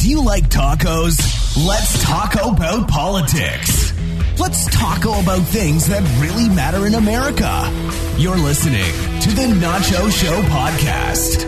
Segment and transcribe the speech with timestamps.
[0.00, 1.18] Do you like tacos?
[1.66, 3.92] Let's talk about politics.
[4.38, 7.68] Let's talk about things that really matter in America.
[8.16, 8.90] You're listening
[9.20, 11.44] to the Nacho Show podcast.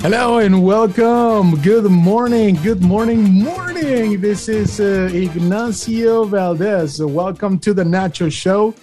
[0.00, 1.60] Hello and welcome.
[1.60, 2.54] Good morning.
[2.62, 3.24] Good morning.
[3.24, 4.18] Morning.
[4.18, 7.02] This is uh, Ignacio Valdez.
[7.04, 8.74] Welcome to the Nacho Show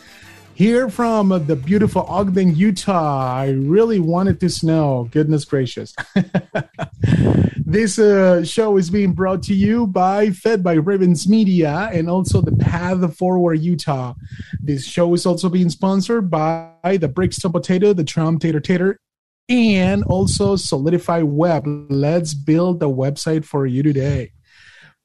[0.56, 3.36] here from the beautiful Ogden, Utah.
[3.36, 5.10] I really wanted to snow.
[5.12, 5.94] Goodness gracious.
[7.66, 12.40] this uh, show is being brought to you by Fed by Ravens Media and also
[12.40, 14.14] the Path Forward Utah.
[14.62, 18.98] This show is also being sponsored by the Brixton Potato, the Trump Tater Tater,
[19.50, 21.66] and also Solidify Web.
[21.90, 24.32] Let's build a website for you today.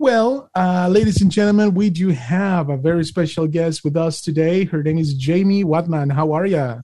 [0.01, 4.65] Well, uh, ladies and gentlemen, we do have a very special guest with us today.
[4.65, 6.09] Her name is Jamie Wadman.
[6.09, 6.81] How are you?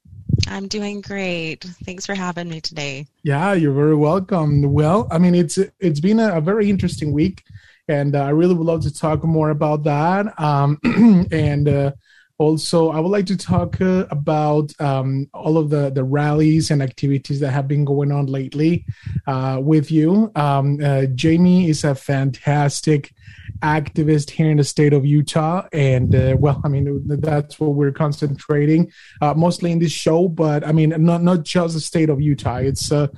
[0.49, 1.65] I'm doing great.
[1.87, 3.07] Thanks for having me today.
[3.23, 4.71] Yeah, you're very welcome.
[4.71, 7.43] Well, I mean, it's it's been a, a very interesting week,
[7.89, 10.39] and uh, I really would love to talk more about that.
[10.39, 10.79] Um,
[11.33, 11.93] and uh,
[12.39, 16.83] also, I would like to talk uh, about um, all of the, the rallies and
[16.83, 18.85] activities that have been going on lately
[19.27, 20.31] uh, with you.
[20.35, 23.15] Um, uh, Jamie is a fantastic
[23.63, 25.67] activist here in the state of Utah.
[25.73, 30.67] And uh, well, I mean, that's what we're concentrating uh, mostly in this show, but
[30.67, 33.09] I mean, not, not just the state of Utah, it's uh,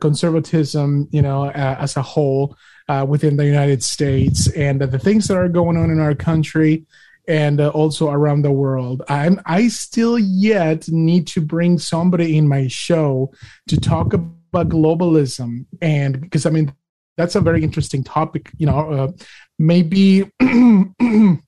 [0.00, 2.56] conservatism, you know, as a whole
[3.06, 6.86] within the United States and the things that are going on in our country
[7.28, 9.02] and uh, also around the world.
[9.08, 13.32] I'm I still yet need to bring somebody in my show
[13.68, 16.72] to talk about globalism and because I mean
[17.16, 18.50] that's a very interesting topic.
[18.58, 19.08] You know, uh,
[19.58, 20.30] maybe.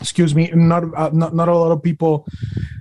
[0.00, 2.26] excuse me not, uh, not not a lot of people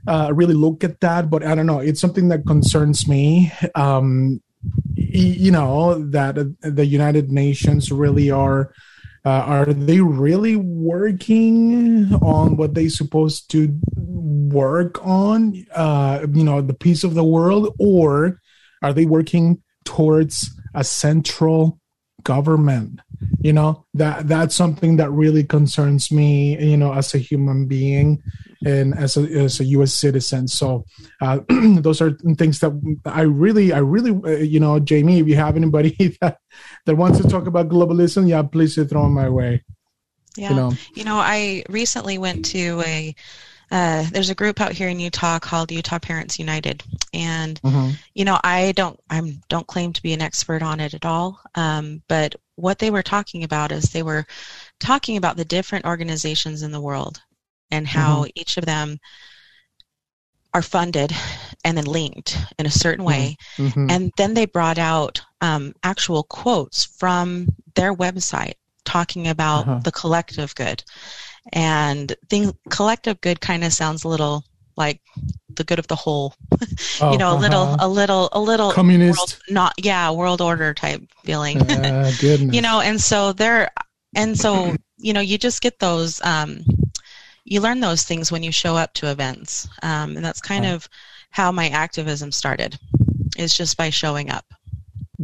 [0.08, 4.42] uh, really look at that but i don't know it's something that concerns me um
[4.96, 8.74] you know that the united nations really are
[9.24, 16.62] uh, are they really working on what they supposed to work on uh, you know
[16.62, 18.42] the peace of the world or
[18.82, 21.80] are they working towards a central
[22.24, 23.00] government
[23.42, 28.22] you know that that's something that really concerns me you know as a human being
[28.66, 29.94] and as a, as a U.S.
[29.94, 30.48] citizen.
[30.48, 30.86] So
[31.22, 35.36] uh, those are things that I really, I really, uh, you know, Jamie, if you
[35.36, 36.38] have anybody that
[36.86, 39.64] that wants to talk about globalism, yeah, please throw them my way.
[40.38, 43.16] Yeah, you know, you know I recently went to a.
[43.70, 46.84] Uh, there's a group out here in Utah called Utah Parents United,
[47.14, 47.92] and mm-hmm.
[48.14, 51.40] you know I don't I don't claim to be an expert on it at all,
[51.56, 54.26] um, but what they were talking about is they were
[54.80, 57.22] talking about the different organizations in the world
[57.72, 58.32] and how mm-hmm.
[58.36, 59.00] each of them
[60.54, 61.14] are funded
[61.64, 63.38] and then linked in a certain way.
[63.56, 63.68] Mm-hmm.
[63.68, 63.88] mm-hmm.
[63.90, 69.80] And then they brought out um, actual quotes from their website talking about uh-huh.
[69.84, 70.84] the collective good.
[71.54, 74.44] And thing, collective good kind of sounds a little
[74.78, 75.02] like
[75.56, 76.36] the good of the whole.
[77.00, 77.42] Oh, you know, a uh-huh.
[77.42, 81.60] little, a little, a little communist, world, not yeah, world order type feeling.
[81.62, 83.72] Uh, you know, and so there,
[84.16, 86.22] and so you know, you just get those.
[86.24, 86.64] Um,
[87.44, 90.88] you learn those things when you show up to events, um, and that's kind of
[91.32, 92.78] how my activism started.
[93.38, 94.46] Is just by showing up.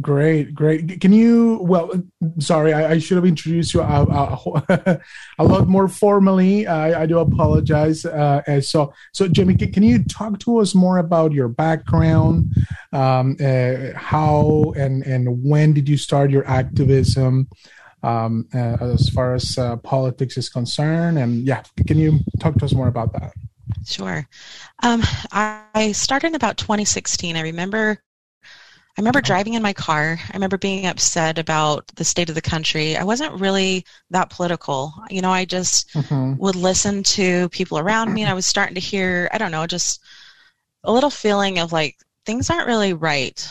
[0.00, 1.00] Great, great.
[1.00, 1.58] Can you?
[1.62, 1.90] Well,
[2.38, 5.00] sorry, I, I should have introduced you a, a,
[5.38, 6.66] a lot more formally.
[6.66, 8.04] I, I do apologize.
[8.04, 12.54] Uh, so, so Jimmy, can you talk to us more about your background,
[12.92, 17.48] um, uh, how and and when did you start your activism?
[18.02, 21.18] um, uh, as far as uh, politics is concerned.
[21.18, 23.32] And yeah, can you talk to us more about that?
[23.84, 24.26] Sure.
[24.82, 27.36] Um, I started in about 2016.
[27.36, 28.02] I remember.
[28.98, 30.18] I remember driving in my car.
[30.20, 32.96] I remember being upset about the state of the country.
[32.96, 34.92] I wasn't really that political.
[35.08, 36.34] You know, I just mm-hmm.
[36.38, 39.68] would listen to people around me and I was starting to hear, I don't know,
[39.68, 40.02] just
[40.82, 43.48] a little feeling of like things aren't really right.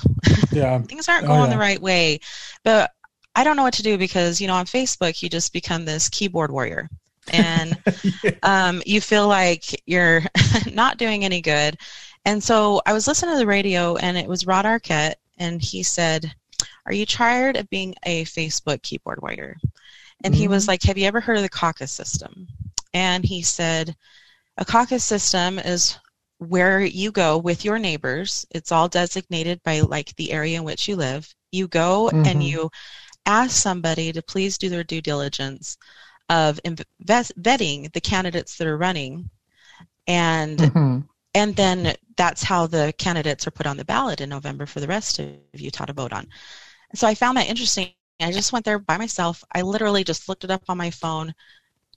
[0.52, 0.80] Yeah.
[0.82, 1.52] things aren't going oh, yeah.
[1.52, 2.20] the right way.
[2.66, 2.92] But
[3.34, 6.10] I don't know what to do because, you know, on Facebook, you just become this
[6.10, 6.90] keyboard warrior.
[7.32, 7.82] And
[8.44, 10.24] um, you feel like you're
[10.74, 11.78] not doing any good.
[12.26, 15.84] And so I was listening to the radio, and it was Rod Arquette, and he
[15.84, 16.34] said,
[16.86, 19.58] Are you tired of being a Facebook keyboard warrior?
[20.24, 20.42] And mm-hmm.
[20.42, 20.72] he was mm-hmm.
[20.72, 22.48] like, Have you ever heard of the caucus system?
[22.94, 23.96] And he said,
[24.58, 25.98] A caucus system is
[26.40, 28.46] where you go with your neighbors.
[28.52, 31.34] It's all designated by like the area in which you live.
[31.52, 32.26] You go mm-hmm.
[32.26, 32.70] and you
[33.26, 35.78] ask somebody to please do their due diligence
[36.30, 39.30] of invest, vetting the candidates that are running
[40.08, 41.00] and mm-hmm.
[41.38, 44.88] And then that's how the candidates are put on the ballot in November for the
[44.88, 46.28] rest of Utah to vote on.
[46.96, 47.90] So I found that interesting.
[48.20, 49.44] I just went there by myself.
[49.54, 51.36] I literally just looked it up on my phone,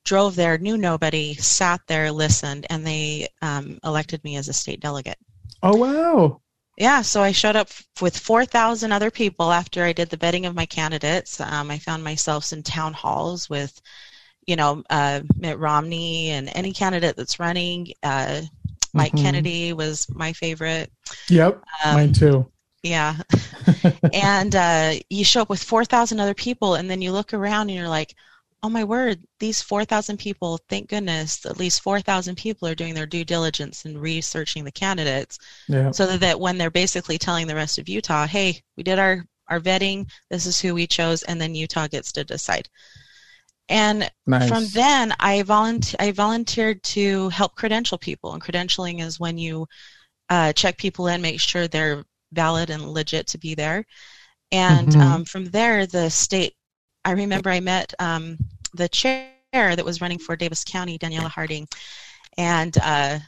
[0.05, 4.81] drove there, knew nobody, sat there, listened, and they um, elected me as a state
[4.81, 5.19] delegate.
[5.63, 6.43] Oh wow!
[6.77, 7.71] Yeah, so I showed up
[8.03, 11.41] with 4,000 other people after I did the vetting of my candidates.
[11.41, 13.81] Um, I found myself in town halls with,
[14.47, 17.93] you know, uh, Mitt Romney and any candidate that's running.
[18.03, 18.43] Uh,
[18.93, 19.25] Mike mm-hmm.
[19.25, 20.91] Kennedy was my favorite.
[21.29, 22.51] Yep, um, mine too.
[22.83, 23.17] Yeah.
[24.13, 27.79] and uh, you show up with 4,000 other people, and then you look around and
[27.79, 28.15] you're like,
[28.63, 33.07] oh my word, these 4,000 people, thank goodness, at least 4,000 people are doing their
[33.07, 35.39] due diligence and researching the candidates.
[35.69, 35.91] Yeah.
[35.91, 39.61] So that when they're basically telling the rest of Utah, hey, we did our, our
[39.61, 42.69] vetting, this is who we chose, and then Utah gets to decide.
[43.71, 44.49] And nice.
[44.49, 48.33] from then, I, volunteer, I volunteered to help credential people.
[48.35, 49.67] And credentialing is when you
[50.29, 53.87] uh, check people in, make sure they're valid and legit to be there.
[54.51, 55.01] And mm-hmm.
[55.01, 56.55] um, from there, the state,
[57.05, 58.37] I remember I met um,
[58.75, 61.69] the chair that was running for Davis County, Daniela Harding,
[62.37, 63.21] and uh,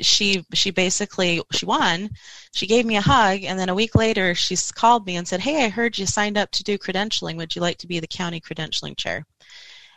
[0.00, 2.10] she she basically she won.
[2.54, 5.40] She gave me a hug, and then a week later, she called me and said,
[5.40, 7.36] "Hey, I heard you signed up to do credentialing.
[7.36, 9.24] Would you like to be the county credentialing chair?"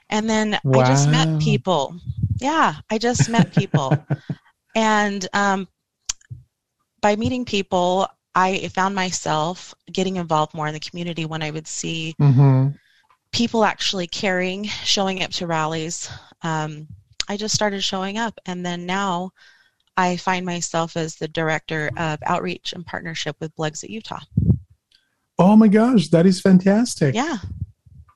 [0.09, 0.79] And then wow.
[0.79, 1.95] I just met people.
[2.37, 3.93] Yeah, I just met people,
[4.75, 5.67] and um,
[7.01, 11.67] by meeting people, I found myself getting involved more in the community when I would
[11.67, 12.69] see mm-hmm.
[13.31, 16.09] people actually caring, showing up to rallies.
[16.41, 16.87] Um,
[17.27, 19.31] I just started showing up, and then now
[19.97, 24.21] I find myself as the director of outreach and partnership with Blexit Utah.
[25.37, 27.15] Oh my gosh, that is fantastic!
[27.15, 27.37] Yeah,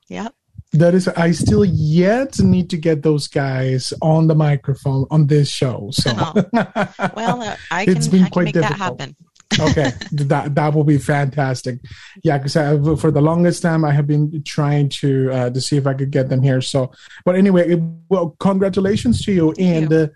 [0.08, 0.34] yep.
[0.74, 5.48] That is, I still yet need to get those guys on the microphone on this
[5.48, 5.88] show.
[5.92, 6.34] So, oh.
[7.16, 8.70] well, uh, I can, it's been I quite difficult.
[8.70, 9.16] that happen
[9.60, 11.78] okay, that that will be fantastic.
[12.22, 15.86] Yeah, because for the longest time I have been trying to uh, to see if
[15.86, 16.60] I could get them here.
[16.60, 16.92] So,
[17.24, 19.52] but anyway, well, congratulations to you.
[19.54, 20.10] Thank and you.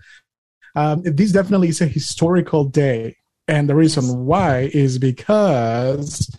[0.75, 3.17] Uh, um, this definitely is a historical day,
[3.47, 4.13] and the reason yes.
[4.13, 6.35] why is because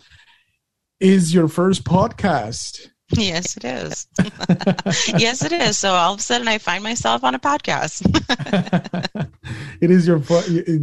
[0.99, 2.87] is your first podcast.
[3.13, 4.07] Yes, it is.
[5.17, 5.77] yes, it is.
[5.77, 8.05] So all of a sudden, I find myself on a podcast.
[9.81, 10.19] it is your,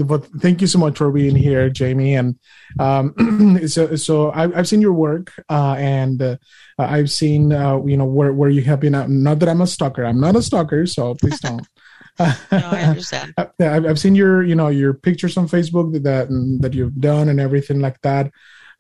[0.05, 2.15] but thank you so much for being here, Jamie.
[2.15, 2.39] And
[2.79, 6.37] um, so, so I, have seen your work, uh, and uh,
[6.79, 9.23] I've seen, uh, you know, where where you have been.
[9.23, 10.05] Not that I'm a stalker.
[10.05, 11.67] I'm not a stalker, so please don't.
[12.19, 13.35] no, I understand.
[13.61, 16.29] I've seen your, you know, your pictures on Facebook that
[16.61, 18.31] that you've done and everything like that.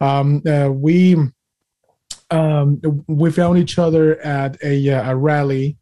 [0.01, 1.17] Um, uh, we
[2.31, 5.77] um, we found each other at a, uh, a rally.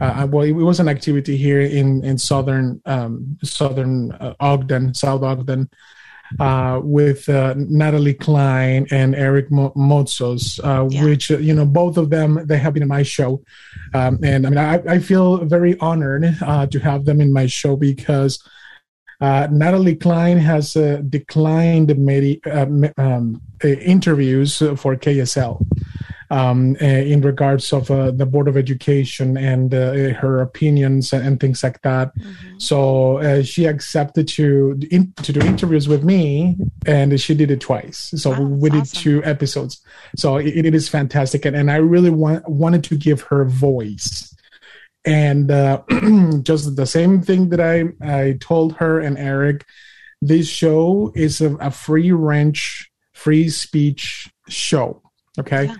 [0.00, 5.22] Uh, well, it was an activity here in in southern um, southern uh, Ogden, South
[5.22, 5.68] Ogden,
[6.38, 11.04] uh, with uh, Natalie Cline and Eric Mo- Moutsos, uh, yeah.
[11.04, 13.42] which uh, you know both of them they have been in my show,
[13.94, 17.46] um, and I mean I, I feel very honored uh, to have them in my
[17.46, 18.42] show because
[19.20, 25.66] uh, Natalie Cline has uh, declined many uh, um, uh, interviews for KSL
[26.30, 31.62] um, uh, in regards of uh, the Board of Education and her opinions and things
[31.62, 32.16] like that.
[32.16, 32.58] Mm-hmm.
[32.58, 36.56] So she accepted to in, to do interviews with me,
[36.86, 38.12] and she did it twice.
[38.16, 39.02] So wow, we did awesome.
[39.02, 39.82] two episodes.
[40.16, 44.34] So it, it is fantastic, and, and I really want, wanted to give her voice
[45.04, 45.82] and uh,
[46.42, 49.64] just the same thing that I I told her and Eric.
[50.22, 55.02] This show is a, a free range, free speech show.
[55.38, 55.64] Okay.
[55.64, 55.76] Yeah.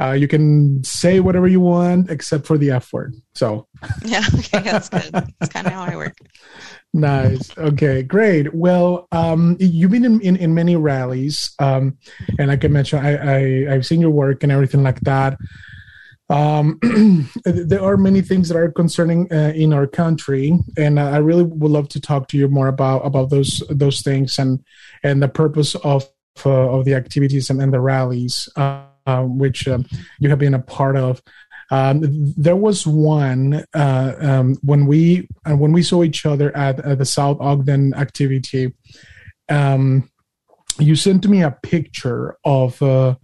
[0.00, 3.14] Uh, you can say whatever you want except for the F word.
[3.34, 3.68] So,
[4.04, 5.10] yeah, okay, that's good.
[5.12, 6.16] That's kind of how I work.
[6.94, 7.56] Nice.
[7.56, 8.54] Okay, great.
[8.54, 11.98] Well, um, you've been in, in, in many rallies, um,
[12.38, 15.38] and like I mentioned, I, I, I've seen your work and everything like that.
[16.32, 16.80] Um,
[17.44, 21.70] there are many things that are concerning uh, in our country, and I really would
[21.70, 24.64] love to talk to you more about about those those things and
[25.04, 26.08] and the purpose of
[26.46, 29.84] uh, of the activities and, and the rallies, uh, which um,
[30.20, 31.22] you have been a part of.
[31.70, 32.00] Um,
[32.36, 36.98] there was one uh, um, when we uh, when we saw each other at, at
[36.98, 38.72] the South Ogden activity.
[39.50, 40.08] Um,
[40.78, 43.16] you sent me a picture of uh,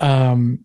[0.00, 0.64] um,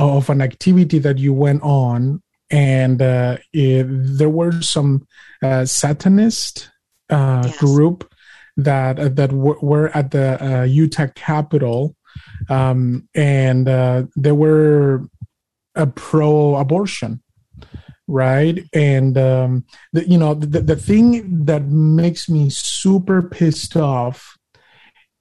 [0.00, 3.86] of an activity that you went on, and uh, it,
[4.18, 5.06] there were some
[5.42, 6.70] uh, Satanist
[7.10, 7.58] uh, yes.
[7.58, 8.12] group
[8.56, 11.94] that uh, that w- were at the uh, Utah Capitol,
[12.48, 15.06] um, and uh, they were
[15.74, 17.22] a pro-abortion.
[18.10, 18.64] right?
[18.74, 24.36] And um, the, you know, the, the thing that makes me super pissed off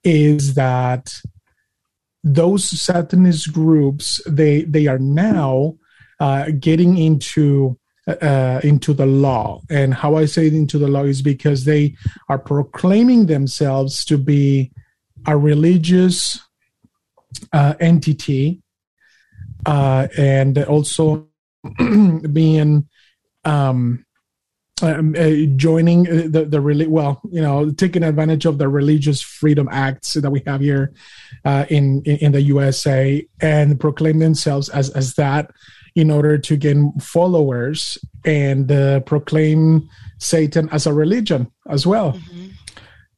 [0.03, 1.13] is that
[2.23, 5.75] those Satanist groups they they are now
[6.19, 9.61] uh, getting into uh, into the law.
[9.69, 11.95] And how I say into the law is because they
[12.27, 14.71] are proclaiming themselves to be
[15.27, 16.39] a religious
[17.53, 18.61] uh, entity
[19.65, 21.27] uh, and also
[22.33, 22.87] being
[23.45, 24.05] um,
[24.83, 29.67] um, uh, joining the the really well, you know, taking advantage of the religious freedom
[29.71, 30.93] acts that we have here
[31.45, 35.51] uh, in, in, in the USA and proclaim themselves as as that
[35.95, 42.13] in order to gain followers and uh, proclaim Satan as a religion as well.
[42.13, 42.47] Mm-hmm.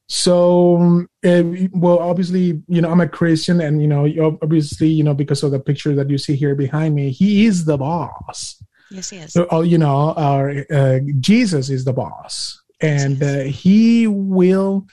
[0.08, 5.14] So, uh, well, obviously, you know, I'm a Christian, and you know, obviously, you know,
[5.14, 8.62] because of the picture that you see here behind me, he is the boss.
[8.92, 9.38] Yes, he is.
[9.38, 14.86] Uh, you know, our uh, Jesus is the boss, and uh, he will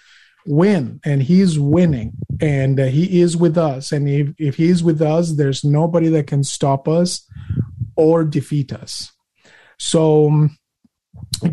[0.46, 3.90] win, and he's winning, and uh, he is with us.
[3.90, 7.28] And if if he is with us, there's nobody that can stop us
[7.96, 9.10] or defeat us.
[9.80, 10.56] So, um,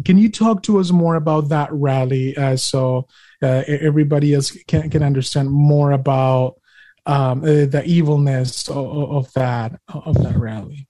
[0.04, 2.38] can you talk to us more about that rally?
[2.38, 3.08] Uh, so
[3.42, 6.62] uh, everybody else can can understand more about
[7.08, 10.88] um, the evilness of, of, that of that rally.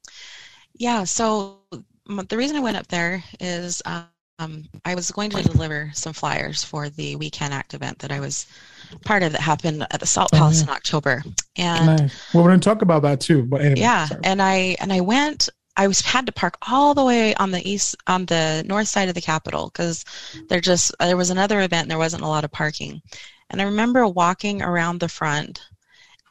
[0.78, 1.04] Yeah.
[1.04, 1.60] So
[2.08, 6.64] the reason I went up there is um, I was going to deliver some flyers
[6.64, 8.48] for the We Can Act event that I was
[9.06, 11.24] part of that happened at the Salt Palace in October.
[11.58, 12.34] And nice.
[12.34, 13.44] we're going to talk about that too.
[13.44, 14.22] But anyway, yeah, sorry.
[14.24, 17.70] and I and I went I was had to park all the way on the
[17.70, 20.06] east on the north side of the Capitol because
[20.48, 23.02] there just there was another event and there wasn't a lot of parking.
[23.50, 25.62] And I remember walking around the front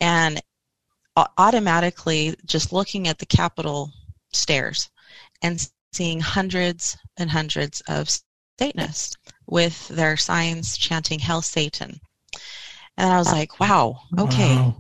[0.00, 0.40] and
[1.38, 3.92] automatically just looking at the Capitol
[4.34, 4.90] stairs
[5.42, 8.10] and seeing hundreds and hundreds of
[8.58, 12.00] Satanists with their signs chanting "Hell Satan,"
[12.96, 14.76] and I was like, "Wow, okay." Wow.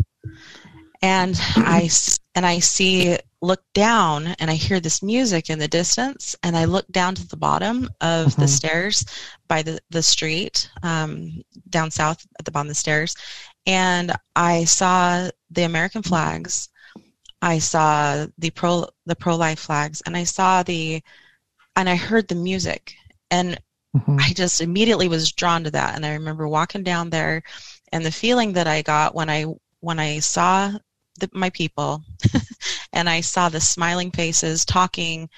[1.02, 1.90] And I
[2.34, 6.64] and I see look down and I hear this music in the distance, and I
[6.64, 8.40] look down to the bottom of mm-hmm.
[8.40, 9.04] the stairs
[9.48, 13.14] by the, the street um, down south at the bottom of the stairs,
[13.66, 16.68] and I saw the American flags.
[17.44, 21.02] I saw the pro the pro life flags, and I saw the
[21.76, 22.94] and I heard the music,
[23.30, 23.60] and
[23.94, 24.16] mm-hmm.
[24.18, 25.94] I just immediately was drawn to that.
[25.94, 27.42] And I remember walking down there,
[27.92, 29.44] and the feeling that I got when I
[29.80, 30.72] when I saw
[31.20, 32.02] the, my people
[32.94, 35.28] and I saw the smiling faces talking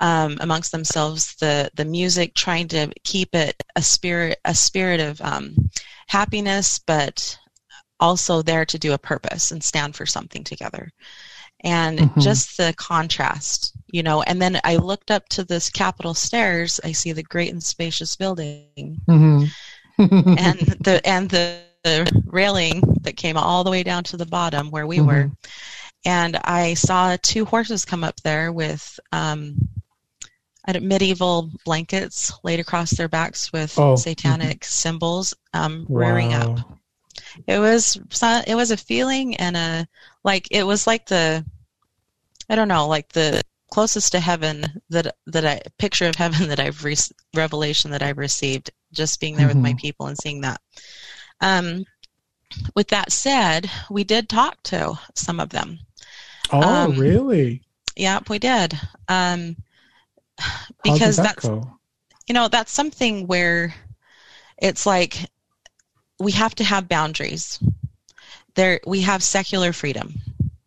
[0.00, 5.20] um, amongst themselves, the the music trying to keep it a spirit a spirit of
[5.20, 5.68] um,
[6.08, 7.38] happiness, but
[8.00, 10.90] also there to do a purpose and stand for something together.
[11.64, 12.20] And mm-hmm.
[12.20, 14.22] just the contrast, you know.
[14.22, 16.80] And then I looked up to this Capitol stairs.
[16.82, 19.44] I see the great and spacious building, mm-hmm.
[19.98, 24.70] and the and the the railing that came all the way down to the bottom
[24.70, 25.06] where we mm-hmm.
[25.06, 25.30] were.
[26.04, 29.56] And I saw two horses come up there with um,
[30.80, 33.96] medieval blankets laid across their backs with oh.
[33.96, 34.70] satanic mm-hmm.
[34.70, 36.00] symbols um, wow.
[36.00, 36.58] rearing up.
[37.46, 37.98] It was
[38.46, 39.88] it was a feeling and a
[40.24, 41.44] like it was like the
[42.48, 46.60] I don't know like the closest to heaven that that I picture of heaven that
[46.60, 46.96] I've re-
[47.34, 49.56] revelation that I've received just being there mm-hmm.
[49.56, 49.78] with my mm-hmm.
[49.78, 50.60] people and seeing that.
[51.40, 51.84] Um,
[52.76, 55.78] with that said, we did talk to some of them.
[56.52, 57.62] Oh, um, really?
[57.96, 58.78] Yeah, we did.
[59.08, 59.56] Um,
[60.84, 61.78] because that that's go?
[62.26, 63.74] you know that's something where
[64.58, 65.30] it's like
[66.18, 67.58] we have to have boundaries.
[68.54, 70.14] There, we have secular freedom.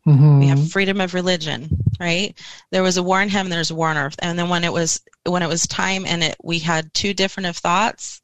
[0.08, 0.40] Mm-hmm.
[0.40, 2.38] We have freedom of religion, right?
[2.72, 4.72] There was a war in heaven, there's a war on earth, and then when it
[4.72, 8.22] was when it was time and it we had two different of thoughts,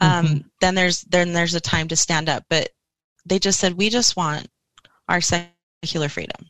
[0.00, 0.38] um, mm-hmm.
[0.60, 2.44] then there's then there's a time to stand up.
[2.48, 2.70] But
[3.26, 4.48] they just said we just want
[5.08, 6.46] our secular freedom.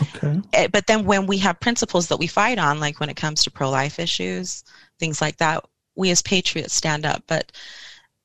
[0.00, 0.40] Okay.
[0.54, 3.44] Eh, but then when we have principles that we fight on, like when it comes
[3.44, 4.64] to pro-life issues,
[4.98, 5.64] things like that,
[5.96, 7.22] we as patriots stand up.
[7.26, 7.52] But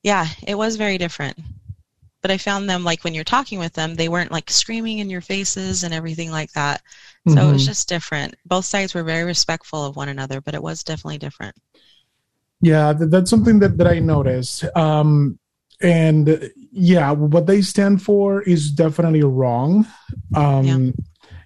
[0.03, 1.37] yeah, it was very different.
[2.21, 5.09] But I found them like when you're talking with them, they weren't like screaming in
[5.09, 6.81] your faces and everything like that.
[7.27, 7.47] So mm-hmm.
[7.47, 7.69] it was mm-hmm.
[7.69, 8.35] just different.
[8.45, 11.55] Both sides were very respectful of one another, but it was definitely different.
[12.61, 14.65] Yeah, that's something that, that I noticed.
[14.75, 15.37] Um,
[15.81, 19.85] and yeah, what they stand for is definitely wrong.
[20.35, 20.91] Um, yeah.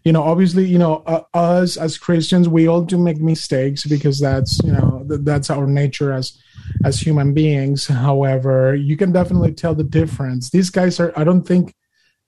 [0.04, 4.20] You know, obviously, you know, uh, us as Christians, we all do make mistakes because
[4.20, 6.42] that's you know that's our nature as
[6.84, 7.88] as human beings.
[7.88, 10.50] However, you can definitely tell the difference.
[10.50, 11.76] These guys are, I don't think,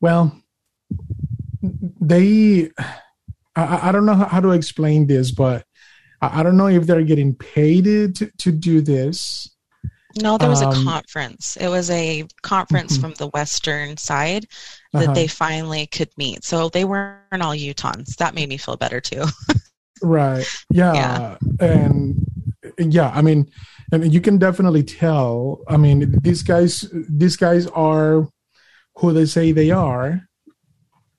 [0.01, 0.37] well,
[1.61, 2.69] they,
[3.55, 5.65] I, I don't know how to explain this, but
[6.21, 7.85] I, I don't know if they're getting paid
[8.15, 9.49] to, to do this.
[10.21, 11.57] No, there was um, a conference.
[11.57, 13.01] It was a conference mm-hmm.
[13.01, 14.45] from the western side
[14.91, 15.13] that uh-huh.
[15.13, 16.43] they finally could meet.
[16.43, 18.15] So they weren't all Utahns.
[18.17, 19.23] That made me feel better too.
[20.03, 20.45] right.
[20.69, 20.93] Yeah.
[20.93, 21.37] yeah.
[21.59, 22.23] And
[22.77, 23.49] yeah, I mean,
[23.91, 25.61] and you can definitely tell.
[25.67, 28.27] I mean, these guys, these guys are
[28.97, 30.27] who they say they are.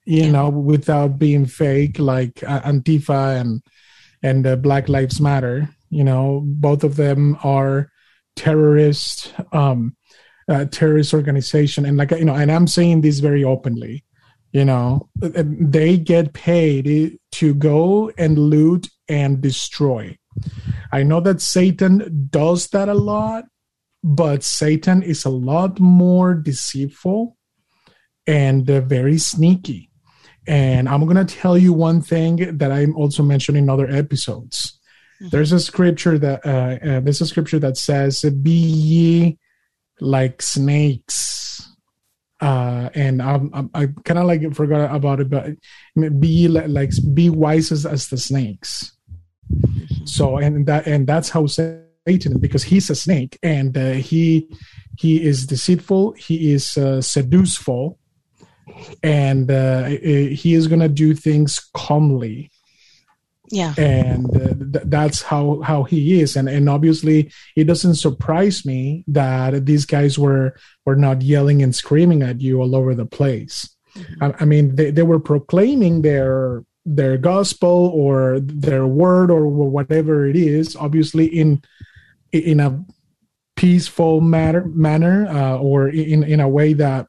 [0.06, 0.30] You yeah.
[0.32, 3.62] know, without being fake, like uh, Antifa and
[4.22, 5.68] and uh, Black Lives Matter.
[5.90, 7.90] You know, both of them are
[8.36, 9.96] terrorist um,
[10.48, 14.04] uh, terrorist organization, and like you know, and I'm saying this very openly.
[14.52, 20.16] You know, they get paid to go and loot and destroy.
[20.94, 23.46] I know that Satan does that a lot,
[24.04, 27.36] but Satan is a lot more deceitful
[28.28, 29.90] and uh, very sneaky.
[30.46, 34.78] And I'm going to tell you one thing that I'm also mentioning in other episodes.
[35.20, 35.30] Mm-hmm.
[35.30, 39.38] There's a scripture that uh, uh, there's a scripture that says, "Be ye
[40.00, 41.68] like snakes."
[42.40, 45.56] Uh, and I'm, I'm i kind of like forgot about it, but
[46.20, 48.94] be like, like be wise as, as the snakes.
[50.04, 54.48] So and that and that's how Satan because he's a snake and uh, he
[54.96, 57.98] he is deceitful, he is uh, seduceful,
[59.02, 62.50] and uh, he is gonna do things calmly.
[63.50, 68.64] Yeah, and uh, th- that's how how he is, and and obviously it doesn't surprise
[68.64, 70.56] me that these guys were
[70.86, 73.68] were not yelling and screaming at you all over the place.
[73.96, 74.24] Mm-hmm.
[74.24, 80.26] I, I mean, they, they were proclaiming their their gospel or their word or whatever
[80.26, 81.62] it is obviously in
[82.32, 82.84] in a
[83.56, 87.06] peaceful manner manner uh, or in in a way that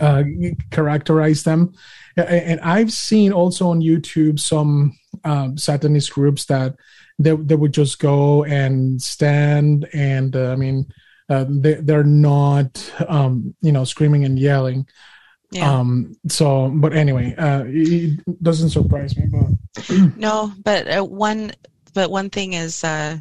[0.00, 0.22] uh,
[0.70, 1.72] characterize them.
[2.16, 6.74] And i've seen also on youtube some um, satanist groups that
[7.18, 10.86] they, they would just go and stand and uh, i mean
[11.30, 14.86] uh, they, they're not um, you know screaming and yelling
[15.50, 15.72] yeah.
[15.72, 21.52] Um, so, but anyway, uh, it doesn't surprise me, but no, but uh, one,
[21.92, 23.18] but one thing is, uh,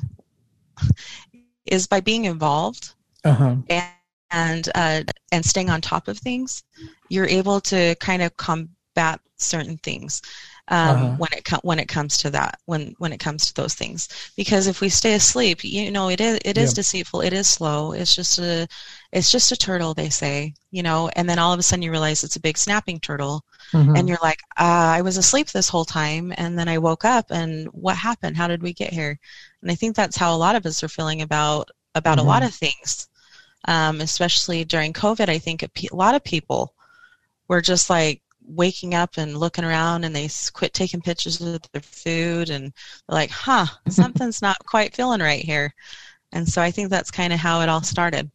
[1.65, 3.55] is by being involved uh-huh.
[3.69, 3.85] and,
[4.31, 6.63] and, uh, and staying on top of things,
[7.09, 10.21] you're able to kind of combat certain things
[10.69, 11.15] um, uh-huh.
[11.17, 14.08] when it com- when it comes to that when when it comes to those things
[14.38, 16.75] because if we stay asleep you know it is it is yeah.
[16.75, 18.67] deceitful it is slow it's just a
[19.12, 21.91] it's just a turtle they say you know and then all of a sudden you
[21.91, 23.95] realize it's a big snapping turtle mm-hmm.
[23.95, 27.25] and you're like uh, i was asleep this whole time and then i woke up
[27.32, 29.19] and what happened how did we get here
[29.62, 32.27] and i think that's how a lot of us are feeling about about mm-hmm.
[32.27, 32.47] a lot mm-hmm.
[32.47, 33.08] of things
[33.65, 36.73] um, especially during covid i think a, pe- a lot of people
[37.47, 41.81] were just like waking up and looking around and they quit taking pictures of their
[41.81, 45.73] food and they're like, huh, something's not quite feeling right here.
[46.31, 48.29] And so I think that's kind of how it all started.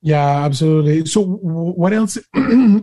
[0.00, 1.06] Yeah, absolutely.
[1.06, 2.18] So what else?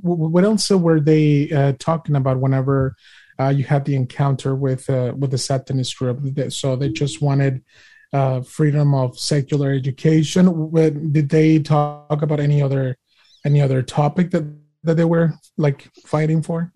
[0.01, 2.95] what else were they uh, talking about whenever
[3.39, 6.51] uh, you had the encounter with uh, with the Satanist group?
[6.51, 7.63] So they just wanted
[8.11, 10.71] uh, freedom of secular education.
[11.11, 12.97] Did they talk about any other
[13.45, 14.43] any other topic that
[14.85, 16.71] that they were like fighting for?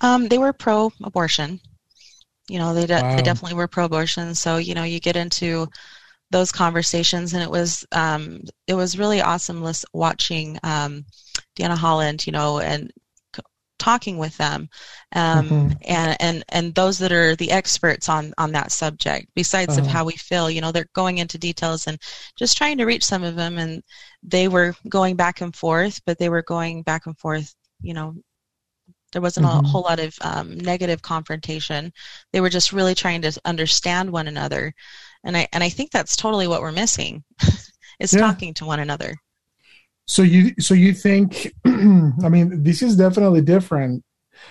[0.00, 1.60] Um, they were pro-abortion.
[2.48, 3.16] You know, they, de- wow.
[3.16, 4.34] they definitely were pro-abortion.
[4.34, 5.68] So you know, you get into
[6.30, 11.04] those conversations, and it was um, it was really awesome watching um,
[11.56, 12.90] Deanna Holland, you know, and
[13.82, 14.68] talking with them
[15.16, 15.68] um, mm-hmm.
[15.88, 19.80] and, and and those that are the experts on on that subject besides uh-huh.
[19.80, 21.98] of how we feel you know they're going into details and
[22.38, 23.82] just trying to reach some of them and
[24.22, 28.14] they were going back and forth but they were going back and forth you know
[29.12, 29.64] there wasn't mm-hmm.
[29.64, 31.92] a whole lot of um, negative confrontation
[32.32, 34.72] they were just really trying to understand one another
[35.24, 37.24] and i and i think that's totally what we're missing
[37.98, 38.20] is yeah.
[38.20, 39.16] talking to one another
[40.12, 44.04] so you so you think i mean this is definitely different.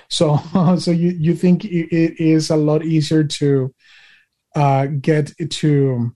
[0.10, 0.38] So
[0.80, 3.74] so you you think it is a lot easier to
[4.56, 6.12] uh get to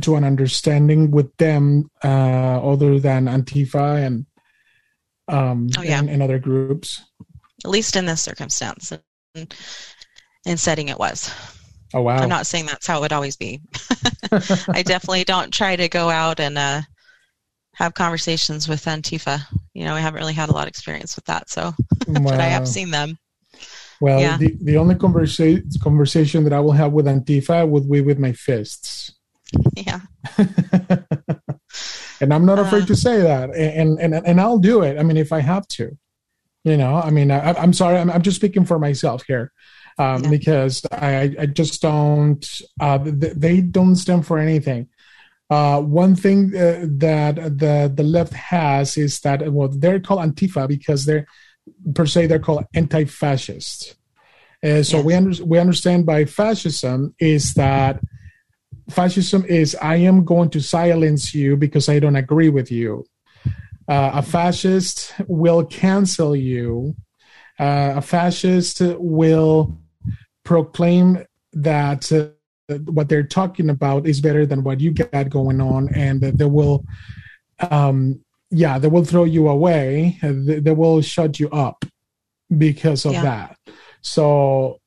[0.00, 4.26] to an understanding with them uh other than antifa and
[5.28, 6.00] um oh, yeah.
[6.00, 7.04] and, and other groups?
[7.64, 8.92] At least in this circumstance
[9.36, 9.54] and,
[10.46, 11.32] and setting it was.
[11.94, 12.16] Oh wow.
[12.16, 13.60] I'm not saying that's how it would always be.
[14.68, 16.82] I definitely don't try to go out and uh
[17.84, 19.40] have conversations with Antifa.
[19.74, 21.74] You know, I haven't really had a lot of experience with that, so
[22.06, 22.20] wow.
[22.22, 23.18] but I have seen them.
[24.00, 24.36] Well, yeah.
[24.36, 28.32] the, the only conversation conversation that I will have with Antifa would be with my
[28.32, 29.12] fists.
[29.76, 30.00] Yeah.
[32.20, 34.98] and I'm not afraid uh, to say that, and, and and I'll do it.
[34.98, 35.96] I mean, if I have to,
[36.64, 36.94] you know.
[36.94, 39.52] I mean, I, am sorry, I'm, I'm just speaking for myself here.
[39.98, 40.30] um, yeah.
[40.30, 42.46] because I, I just don't.
[42.78, 44.88] Uh, they don't stand for anything.
[45.50, 50.68] Uh, one thing uh, that the the left has is that well they're called Antifa
[50.68, 51.26] because they're
[51.94, 53.96] per se they're called anti-fascist.
[54.62, 55.06] Uh, so yes.
[55.06, 58.00] we under, we understand by fascism is that
[58.90, 63.04] fascism is I am going to silence you because I don't agree with you.
[63.88, 66.94] Uh, a fascist will cancel you.
[67.58, 69.78] Uh, a fascist will
[70.44, 72.28] proclaim that uh,
[72.78, 76.84] what they're talking about is better than what you got going on, and they will,
[77.70, 80.18] um, yeah, they will throw you away.
[80.22, 81.84] They, they will shut you up
[82.56, 83.22] because of yeah.
[83.22, 83.58] that.
[84.02, 84.80] So,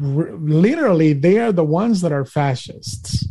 [0.00, 3.26] r- literally, they are the ones that are fascists.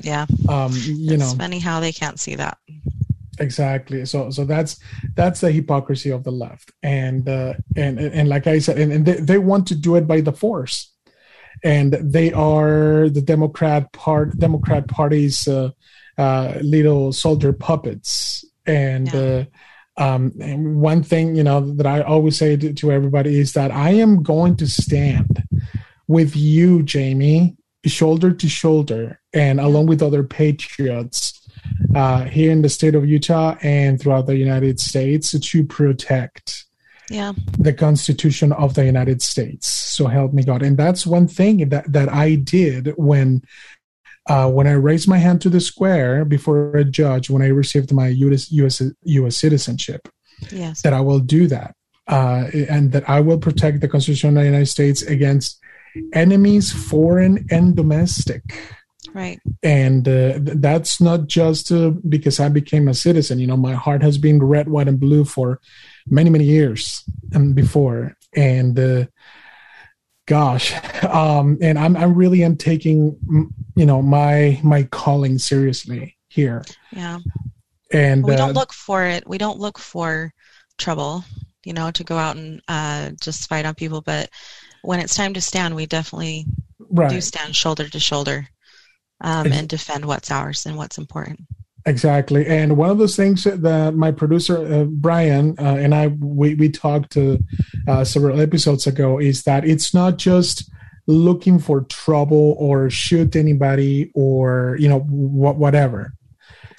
[0.00, 0.26] Yeah.
[0.48, 2.58] Um, you it's know, funny how they can't see that.
[3.38, 4.04] Exactly.
[4.04, 4.78] So, so that's
[5.14, 9.06] that's the hypocrisy of the left, and uh, and and like I said, and, and
[9.06, 10.89] they, they want to do it by the force,
[11.62, 15.70] and they are the Democrat part Democrat Party's uh,
[16.18, 19.12] uh, little soldier puppets, and.
[19.12, 19.20] Yeah.
[19.20, 19.44] Uh,
[19.96, 23.70] um, and one thing you know that I always say to, to everybody is that
[23.70, 25.42] I am going to stand
[26.06, 31.48] with you, Jamie, shoulder to shoulder and along with other patriots
[31.94, 36.66] uh, here in the state of Utah and throughout the United States to protect
[37.10, 37.32] yeah.
[37.58, 39.66] the Constitution of the United States.
[39.66, 40.62] So help me God.
[40.62, 43.42] And that's one thing that, that I did when
[44.28, 47.92] uh, when I raised my hand to the square before a judge when I received
[47.92, 48.52] my U.S.
[48.52, 48.80] U.S.
[49.02, 49.36] U.S.
[49.36, 50.08] citizenship.
[50.52, 50.82] Yes.
[50.82, 51.74] That I will do that.
[52.06, 55.58] Uh, and that I will protect the Constitution of the United States against
[56.12, 58.42] enemies, foreign and domestic.
[59.14, 59.40] Right.
[59.62, 63.38] And uh, that's not just uh, because I became a citizen.
[63.38, 65.60] You know, my heart has been red, white, and blue for
[66.10, 68.16] many, many years and before.
[68.34, 69.06] And uh,
[70.26, 73.16] gosh, um, and I'm I really am taking
[73.76, 76.64] you know my my calling seriously here.
[76.92, 77.18] Yeah.
[77.92, 79.28] And we don't uh, look for it.
[79.28, 80.32] We don't look for
[80.78, 81.24] trouble.
[81.64, 84.30] You know, to go out and uh, just fight on people, but
[84.82, 86.46] when it's time to stand, we definitely
[86.88, 87.10] right.
[87.10, 88.48] do stand shoulder to shoulder
[89.20, 91.40] um, and defend what's ours and what's important.
[91.86, 96.54] Exactly, and one of those things that my producer uh, Brian uh, and I we
[96.54, 100.70] we talked uh, several episodes ago is that it's not just
[101.06, 106.12] looking for trouble or shoot anybody or you know wh- whatever.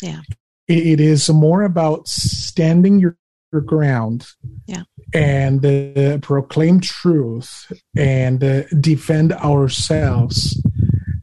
[0.01, 0.21] Yeah,
[0.67, 3.17] it, it is more about standing your,
[3.51, 4.27] your ground.
[4.67, 4.83] Yeah,
[5.13, 10.61] and uh, proclaim truth and uh, defend ourselves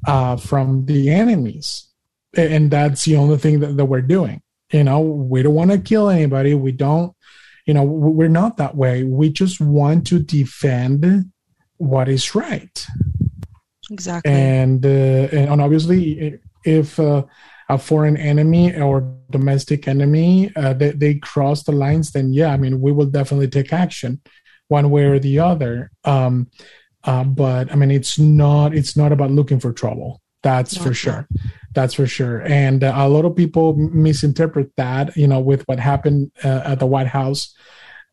[0.07, 1.88] uh, from the enemies.
[2.39, 4.41] And that's the only thing that, that we're doing.
[4.73, 6.55] You know, we don't want to kill anybody.
[6.55, 7.15] We don't,
[7.67, 9.03] you know, we're not that way.
[9.05, 11.31] We just want to defend
[11.79, 12.87] what is right.
[13.91, 14.31] Exactly.
[14.31, 17.25] And, uh, and obviously, if uh,
[17.69, 22.57] a foreign enemy or domestic enemy, uh, they, they cross the lines, then yeah, I
[22.57, 24.21] mean, we will definitely take action
[24.69, 25.91] one way or the other.
[26.05, 26.51] Um,
[27.05, 30.21] uh, but I mean, it's not it's not about looking for trouble.
[30.49, 31.29] That's for sure.
[31.75, 32.41] That's for sure.
[32.43, 36.79] And uh, a lot of people misinterpret that, you know, with what happened uh, at
[36.79, 37.55] the White House.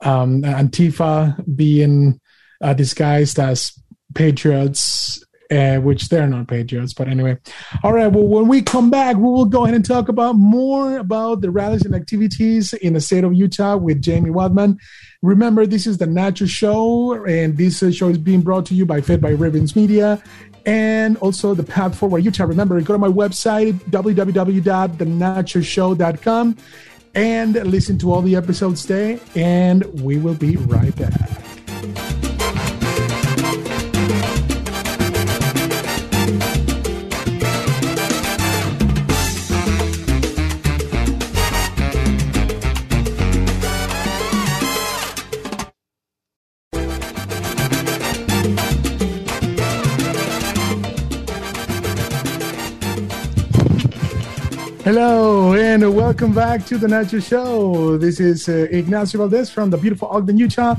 [0.02, 2.20] Um, Antifa being
[2.62, 3.72] uh, disguised as
[4.14, 6.94] patriots uh, which they're not patriots.
[6.94, 7.38] But anyway,
[7.84, 8.08] all right.
[8.08, 11.52] Well, when we come back, we will go ahead and talk about more about the
[11.52, 14.80] rallies and activities in the state of Utah with Jamie Wadman.
[15.26, 19.02] Remember, this is the Nacho Show, and this show is being brought to you by
[19.02, 20.22] Fed by Ravens Media
[20.68, 22.44] and also the Path Forward Utah.
[22.44, 26.58] Remember, go to my website, www.thenachoshow.com,
[27.16, 31.55] and listen to all the episodes today, and we will be right back.
[54.86, 57.98] Hello and welcome back to the Nacho Show.
[57.98, 60.76] This is uh, Ignacio Valdez from the beautiful Ogden, Utah.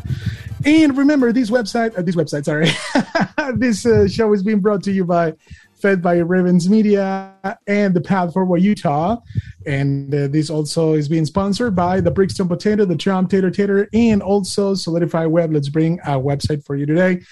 [0.65, 2.69] And remember, this website, uh, this website, sorry,
[3.59, 5.35] this uh, show is being brought to you by
[5.75, 7.35] Fed by Ravens Media
[7.67, 9.17] and the Path Forward Utah.
[9.67, 13.89] And uh, this also is being sponsored by the Brixton Potato, the Trump Tater Tater,
[13.93, 15.53] and also Solidify Web.
[15.53, 17.23] Let's bring a website for you today.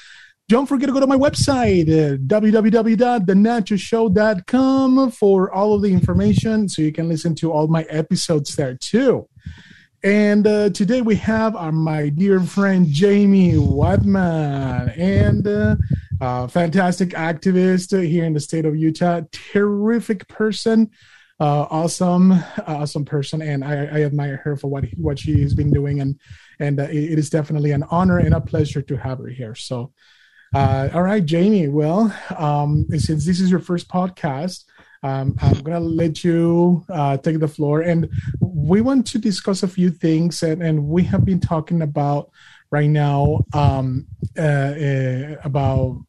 [0.48, 2.18] Don't forget to go to my website, uh,
[5.10, 9.26] for all of the information so you can listen to all my episodes there too.
[10.02, 14.90] And uh, today we have our, my dear friend Jamie Wadman.
[14.90, 15.76] And uh,
[16.20, 19.22] uh, fantastic activist here in the state of Utah.
[19.32, 20.90] Terrific person,
[21.40, 22.32] uh, awesome,
[22.66, 26.18] awesome person, and I, I, admire her for what what she's been doing, and
[26.60, 29.54] and uh, it is definitely an honor and a pleasure to have her here.
[29.54, 29.92] So,
[30.54, 31.68] uh, all right, Jamie.
[31.68, 34.64] Well, um, since this is your first podcast.
[35.02, 38.08] Um, I'm gonna let you uh, take the floor, and
[38.40, 42.30] we want to discuss a few things, and, and we have been talking about
[42.70, 44.06] right now um,
[44.38, 46.02] uh, uh, about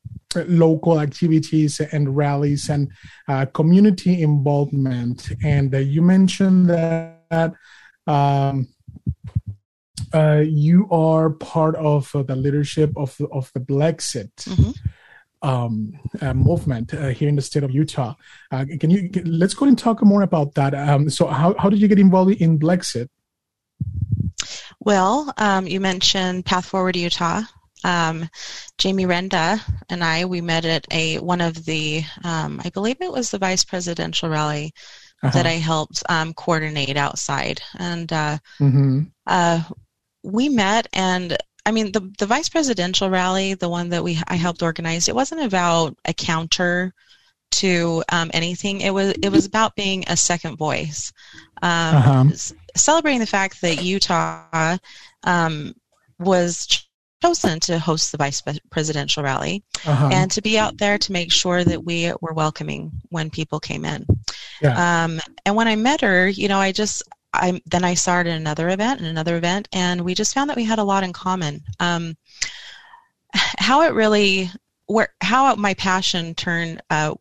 [0.47, 2.89] local activities and rallies and
[3.27, 5.29] uh, community involvement.
[5.43, 7.53] And uh, you mentioned that
[8.07, 8.67] um,
[10.15, 14.33] uh, you are part of uh, the leadership of of the Blexit.
[14.35, 14.71] Mm-hmm
[15.45, 18.15] um, uh, movement uh, here in the state of Utah.
[18.51, 20.73] Uh, can you let's go and talk more about that?
[20.73, 23.09] Um, so, how how did you get involved in Blexit?
[24.79, 27.43] Well, um, you mentioned Path Forward Utah.
[27.83, 28.29] Um,
[28.79, 33.11] Jamie Renda and I we met at a one of the um, I believe it
[33.11, 34.73] was the vice presidential rally
[35.21, 35.31] uh-huh.
[35.37, 39.03] that I helped um, coordinate outside, and uh, mm-hmm.
[40.25, 44.35] We met and I mean, the the vice presidential rally, the one that we I
[44.35, 46.93] helped organize, it wasn't about a counter
[47.51, 48.81] to um, anything.
[48.81, 51.11] It was it was about being a second voice,
[51.63, 52.25] um, uh-huh.
[52.75, 54.77] celebrating the fact that Utah
[55.23, 55.73] um,
[56.19, 56.87] was
[57.23, 60.09] chosen to host the vice presidential rally, uh-huh.
[60.11, 63.85] and to be out there to make sure that we were welcoming when people came
[63.85, 64.05] in.
[64.61, 65.05] Yeah.
[65.05, 67.01] Um, and when I met her, you know, I just
[67.41, 70.63] I then I started another event and another event, and we just found that we
[70.63, 71.63] had a lot in common.
[71.79, 72.17] Um,
[73.33, 74.49] how it really,
[74.87, 77.13] where how my passion turned, uh,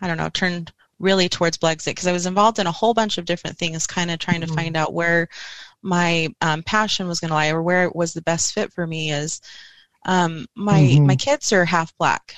[0.00, 3.18] I don't know, turned really towards Blexit because I was involved in a whole bunch
[3.18, 4.54] of different things, kind of trying to mm-hmm.
[4.54, 5.28] find out where
[5.82, 8.86] my um, passion was going to lie or where it was the best fit for
[8.86, 9.12] me.
[9.12, 9.40] Is
[10.06, 11.06] um, my mm-hmm.
[11.06, 12.34] my kids are half black,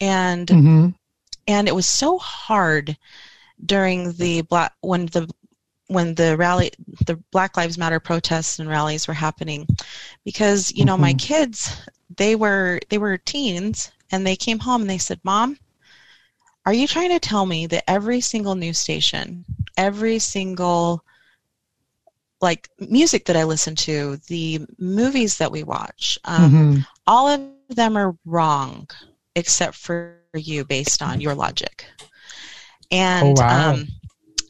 [0.00, 0.88] and mm-hmm.
[1.46, 2.96] and it was so hard
[3.64, 5.28] during the black when the
[5.88, 6.70] when the rally
[7.06, 9.66] the black lives matter protests and rallies were happening
[10.24, 11.02] because you know mm-hmm.
[11.02, 11.76] my kids
[12.16, 15.58] they were they were teens and they came home and they said mom
[16.64, 19.44] are you trying to tell me that every single news station
[19.76, 21.02] every single
[22.40, 26.80] like music that i listen to the movies that we watch um, mm-hmm.
[27.06, 28.86] all of them are wrong
[29.34, 31.86] except for you based on your logic
[32.90, 33.72] and oh, wow.
[33.72, 33.88] um,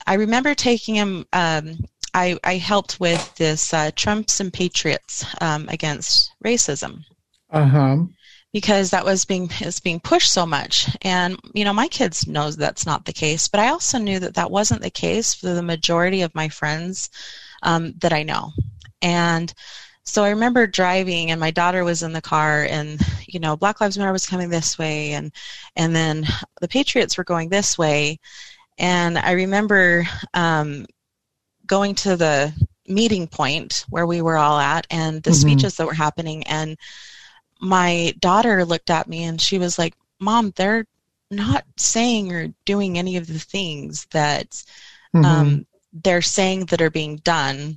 [0.09, 1.27] I remember taking him.
[1.35, 7.05] Um, I, I helped with this uh, Trumps and Patriots um, against racism.
[7.51, 7.97] Uh huh.
[8.51, 12.57] Because that was being is being pushed so much, and you know my kids knows
[12.57, 13.49] that's not the case.
[13.49, 17.11] But I also knew that that wasn't the case for the majority of my friends
[17.63, 18.53] um, that I know,
[19.03, 19.53] and
[20.05, 23.83] so I remember driving, and my daughter was in the car, and you know Black
[23.83, 25.31] Lives Matter was coming this way, and
[25.77, 26.27] and then
[26.63, 28.19] the Patriots were going this way,
[28.79, 30.87] and I remember um,
[31.67, 32.53] going to the
[32.87, 35.41] meeting point where we were all at and the mm-hmm.
[35.41, 36.45] speeches that were happening.
[36.45, 36.79] And
[37.61, 40.87] my daughter looked at me and she was like, Mom, they're
[41.31, 44.51] not saying or doing any of the things that
[45.15, 45.25] mm-hmm.
[45.25, 47.77] um, they're saying that are being done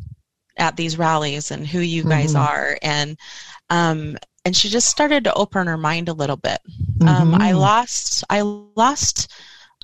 [0.57, 2.43] at these rallies and who you guys mm-hmm.
[2.43, 2.77] are.
[2.81, 3.17] And
[3.69, 6.59] um, and she just started to open her mind a little bit.
[7.01, 7.59] Um, I mm-hmm.
[7.59, 9.31] lost I lost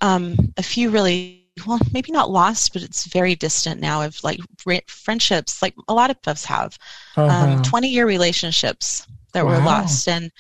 [0.02, 4.40] um, a few really well maybe not lost but it's very distant now of like
[4.88, 6.78] friendships like a lot of us have
[7.16, 7.54] um, uh-huh.
[7.54, 9.52] um, 20 year relationships that wow.
[9.52, 10.32] were lost and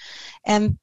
[0.45, 0.77] and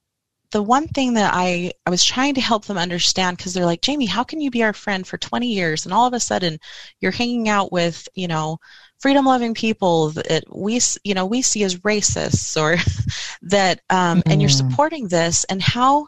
[0.51, 3.81] the one thing that I, I was trying to help them understand because they're like
[3.81, 6.59] jamie how can you be our friend for 20 years and all of a sudden
[7.01, 8.59] you're hanging out with you know
[8.99, 12.77] freedom loving people that we you know we see as racists or
[13.43, 14.23] that um, mm.
[14.27, 14.71] and you're mm-hmm.
[14.71, 16.07] supporting this and how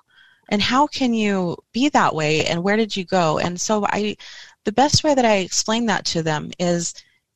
[0.49, 2.45] and how can you be that way?
[2.47, 3.39] And where did you go?
[3.39, 4.17] And so i
[4.65, 6.95] the best way that i explain that to them is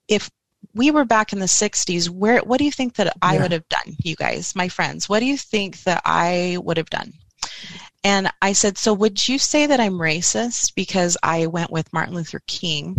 [0.09, 0.31] if
[0.75, 3.42] we were back in the 60s where what do you think that i yeah.
[3.42, 5.09] would have done you guys my friends?
[5.09, 7.12] What do you think that i would have done?
[8.05, 12.14] And i said so would you say that i'm racist because i went with martin
[12.14, 12.96] luther king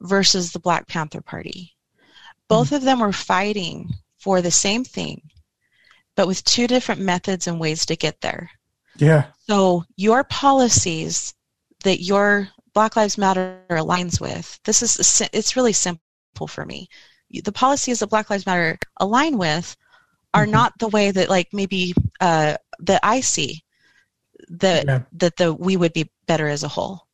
[0.00, 1.74] versus the black panther party?
[2.48, 2.76] Both mm-hmm.
[2.76, 5.22] of them were fighting for the same thing
[6.16, 8.50] but with two different methods and ways to get there
[8.96, 9.26] yeah.
[9.48, 11.34] So your policies
[11.84, 16.88] that your Black Lives Matter aligns with, this is it's really simple for me.
[17.30, 19.76] The policies that Black Lives Matter align with
[20.34, 20.52] are mm-hmm.
[20.52, 23.64] not the way that like maybe uh, that I see
[24.48, 25.02] that yeah.
[25.12, 27.06] that the we would be better as a whole.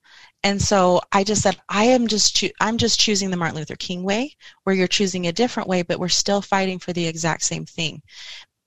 [0.43, 3.77] And so I just said I am just cho- I'm just choosing the Martin Luther
[3.77, 7.43] King way, where you're choosing a different way, but we're still fighting for the exact
[7.43, 8.03] same thing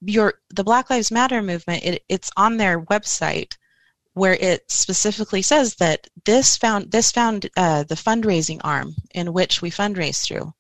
[0.02, 3.58] your the Black Lives Matter movement, it, it's on their website
[4.14, 9.62] where it specifically says that this found this found uh, the fundraising arm in which
[9.62, 10.54] we fundraise through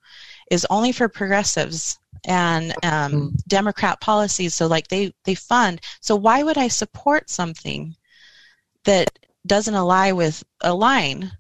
[0.52, 3.32] is only for progressives and um, mm.
[3.48, 4.56] Democrat policies.
[4.56, 5.82] So like they they fund.
[6.02, 7.96] So why would I support something
[8.86, 11.32] that doesn't align with align?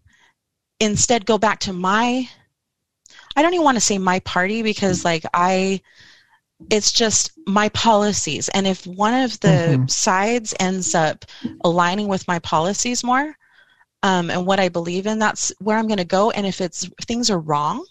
[0.79, 2.29] Instead, go back to my.
[3.35, 5.81] I don't even want to say my party because like I
[6.69, 9.87] it's just my policies and if one of the mm-hmm.
[9.87, 11.25] sides ends up
[11.63, 13.35] aligning with my policies more
[14.03, 16.83] um, and what i believe in that's where i'm going to go and if it's
[16.83, 17.85] if things are wrong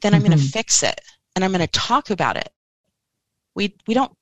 [0.00, 0.30] then i'm mm-hmm.
[0.30, 1.00] going to fix it
[1.34, 2.48] and i'm going to talk about it
[3.54, 4.12] we we don't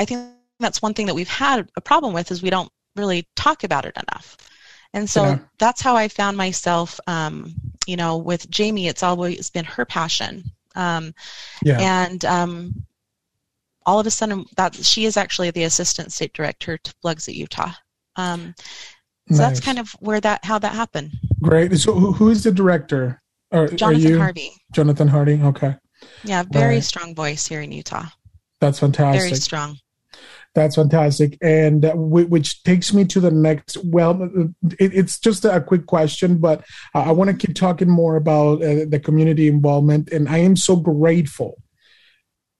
[0.00, 3.26] i think that's one thing that we've had a problem with is we don't really
[3.36, 4.36] talk about it enough
[4.94, 5.38] and so yeah.
[5.58, 7.54] that's how i found myself um,
[7.86, 10.44] you know with jamie it's always been her passion
[10.74, 11.12] um,
[11.62, 12.06] yeah.
[12.06, 12.86] and um,
[13.86, 17.72] all of a sudden that she is actually the assistant state director to Blexit Utah.
[18.16, 18.54] Um,
[19.30, 19.38] so nice.
[19.38, 21.12] that's kind of where that how that happened.
[21.40, 21.76] Great.
[21.78, 23.22] So who is the director?
[23.50, 24.50] Or, Jonathan Harvey.
[24.72, 25.40] Jonathan Hardy.
[25.42, 25.76] Okay.
[26.24, 26.84] Yeah, very right.
[26.84, 28.06] strong voice here in Utah.
[28.60, 29.22] That's fantastic.
[29.22, 29.78] Very strong.
[30.54, 33.78] That's fantastic, and uh, which takes me to the next.
[33.84, 38.62] Well, it, it's just a quick question, but I want to keep talking more about
[38.62, 41.56] uh, the community involvement, and I am so grateful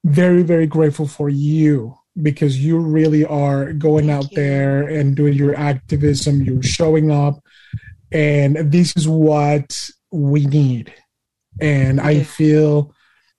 [0.05, 4.37] very, very grateful for you because you really are going Thank out you.
[4.37, 6.43] there and doing your activism.
[6.43, 7.43] You're showing up,
[8.11, 10.93] and this is what we need.
[11.61, 12.07] And yeah.
[12.07, 12.95] I feel,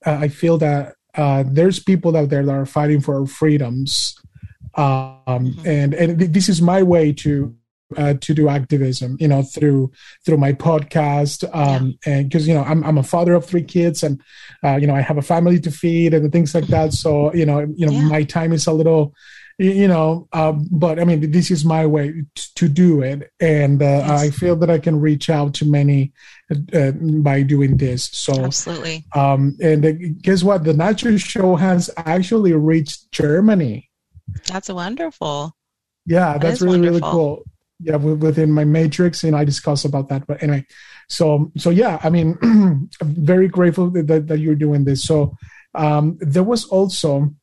[0.05, 4.17] uh, I feel that uh, there's people out there that are fighting for our freedoms,
[4.75, 5.67] um, mm-hmm.
[5.67, 7.55] and and this is my way to
[7.97, 9.91] uh, to do activism you know through
[10.25, 12.13] through my podcast um yeah.
[12.13, 14.21] and because you know I'm, I'm a father of three kids and
[14.63, 17.45] uh, you know i have a family to feed and things like that so you
[17.45, 18.09] know you know yeah.
[18.09, 19.13] my time is a little
[19.59, 23.81] you know um, but i mean this is my way to, to do it and
[23.81, 24.09] uh, yes.
[24.09, 26.11] i feel that i can reach out to many
[26.73, 32.53] uh, by doing this so absolutely um and guess what the nacho show has actually
[32.53, 33.89] reached germany
[34.47, 35.55] that's wonderful
[36.05, 36.99] yeah that that's really wonderful.
[36.99, 37.43] really cool
[37.83, 40.65] yeah within my matrix and i discuss about that but anyway.
[41.09, 42.37] So so yeah i mean
[43.01, 45.03] very grateful that, that you're doing this.
[45.03, 45.37] So
[45.75, 47.33] um there was also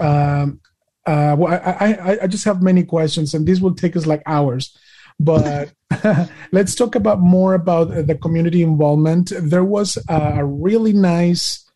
[0.00, 0.60] um
[1.06, 4.22] uh well I, I i just have many questions and this will take us like
[4.26, 4.76] hours
[5.20, 5.72] but
[6.52, 9.32] let's talk about more about the community involvement.
[9.38, 11.69] There was a really nice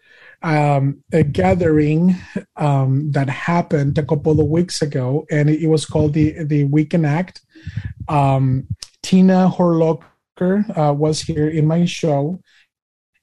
[0.45, 2.17] um, a gathering
[2.57, 6.85] um, that happened a couple of weeks ago, and it, was called the the We
[6.85, 7.41] Connect.
[8.09, 8.69] Um,
[9.03, 12.41] Tina Horlocker uh, was here in my show,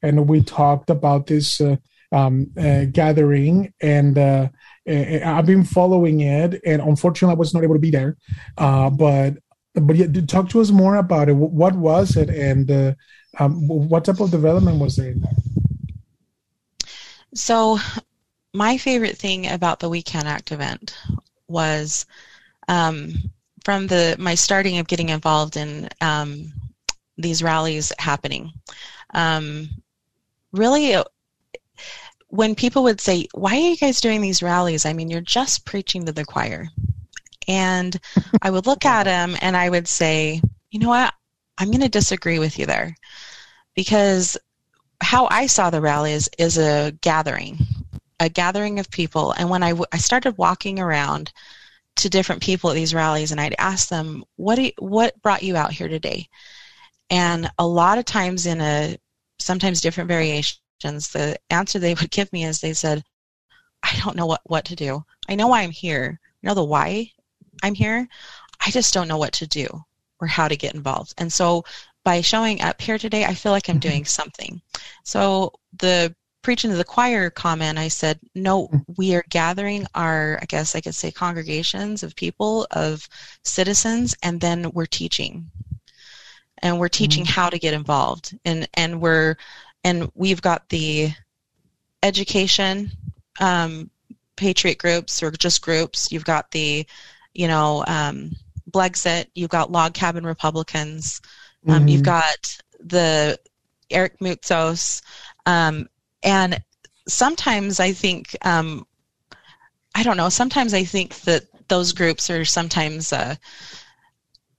[0.01, 1.77] and we talked about this uh,
[2.11, 3.71] um, uh, gathering.
[3.81, 4.49] And uh,
[4.87, 8.17] I've been following it, and unfortunately, I was not able to be there.
[8.57, 9.37] Uh, but
[9.75, 11.33] but yeah, talk to us more about it.
[11.33, 12.93] What was it, and uh,
[13.37, 15.13] um, what type of development was there?
[17.33, 17.79] So,
[18.53, 20.97] my favorite thing about the We Can Act event
[21.47, 22.05] was
[22.67, 23.13] um,
[23.63, 26.53] from the my starting of getting involved in um,
[27.17, 28.51] these rallies happening.
[29.13, 29.69] Um,
[30.51, 30.95] really,
[32.27, 35.65] when people would say, "Why are you guys doing these rallies?" I mean, you're just
[35.65, 36.67] preaching to the choir.
[37.47, 37.99] And
[38.41, 41.13] I would look at them and I would say, "You know what?
[41.57, 42.95] I'm going to disagree with you there."
[43.73, 44.37] Because
[45.01, 47.57] how I saw the rally is, is a gathering,
[48.19, 49.31] a gathering of people.
[49.33, 51.31] And when I, w- I started walking around
[51.97, 55.57] to different people at these rallies, and I'd ask them, "What you, what brought you
[55.57, 56.29] out here today?"
[57.09, 58.97] And a lot of times, in a
[59.39, 63.03] sometimes different variations, the answer they would give me is they said,
[63.83, 65.03] "I don't know what what to do.
[65.27, 66.19] I know why I'm here.
[66.23, 67.11] I know the why
[67.63, 68.07] I'm here.
[68.65, 69.83] I just don't know what to do
[70.19, 71.65] or how to get involved." And so
[72.03, 73.89] by showing up here today, I feel like I'm mm-hmm.
[73.89, 74.61] doing something.
[75.03, 78.83] So the preaching to the choir comment, I said, no, mm.
[78.97, 83.07] we are gathering our, I guess I could say congregations of people, of
[83.43, 85.51] citizens, and then we're teaching.
[86.63, 87.33] And we're teaching mm-hmm.
[87.33, 88.37] how to get involved.
[88.45, 89.35] And, and we're,
[89.83, 91.11] and we've got the
[92.03, 92.91] education,
[93.39, 93.89] um,
[94.35, 96.11] patriot groups or just groups.
[96.11, 96.85] You've got the,
[97.33, 98.31] you know, um,
[98.69, 101.21] Blexit, you've got log cabin Republicans,
[101.67, 101.87] um, mm-hmm.
[101.87, 103.39] You've got the
[103.89, 105.01] Eric Moutsos,
[105.45, 105.87] um,
[106.23, 106.61] and
[107.07, 108.85] sometimes I think um,
[109.95, 110.29] I don't know.
[110.29, 113.35] Sometimes I think that those groups are sometimes uh,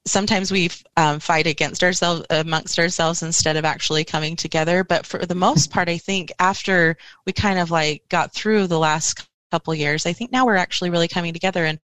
[0.04, 4.84] sometimes we um, fight against ourselves amongst ourselves instead of actually coming together.
[4.84, 6.96] But for the most part, I think after
[7.26, 10.06] we kind of like got through the last couple years.
[10.06, 11.64] I think now we're actually really coming together.
[11.64, 11.78] And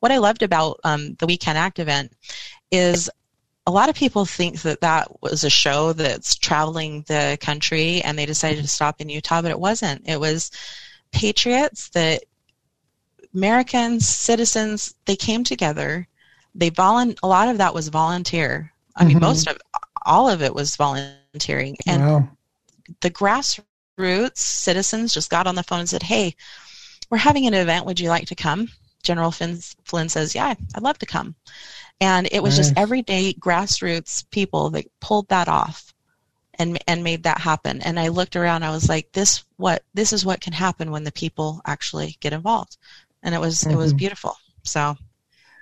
[0.00, 2.12] what I loved about um, the Weekend Act event
[2.70, 3.10] is
[3.66, 8.18] a lot of people think that that was a show that's traveling the country and
[8.18, 10.02] they decided to stop in Utah, but it wasn't.
[10.06, 10.50] It was
[11.12, 12.24] patriots that
[13.34, 16.06] Americans, citizens, they came together.
[16.54, 18.72] They volun- a lot of that was volunteer.
[18.96, 19.24] I mean, mm-hmm.
[19.24, 19.58] most of
[20.04, 21.76] all of it was volunteering.
[21.86, 22.28] And wow.
[23.00, 26.36] the grassroots citizens just got on the phone and said, Hey,
[27.10, 27.86] we're having an event.
[27.86, 28.68] Would you like to come?
[29.04, 31.34] General Flynn, Flynn says, Yeah, I'd love to come.
[32.00, 32.68] And it was nice.
[32.68, 35.94] just everyday grassroots people that pulled that off
[36.54, 37.80] and and made that happen.
[37.82, 41.04] And I looked around, I was like, This what this is what can happen when
[41.04, 42.76] the people actually get involved.
[43.22, 43.72] And it was mm-hmm.
[43.72, 43.98] it was mm-hmm.
[43.98, 44.36] beautiful.
[44.64, 44.96] So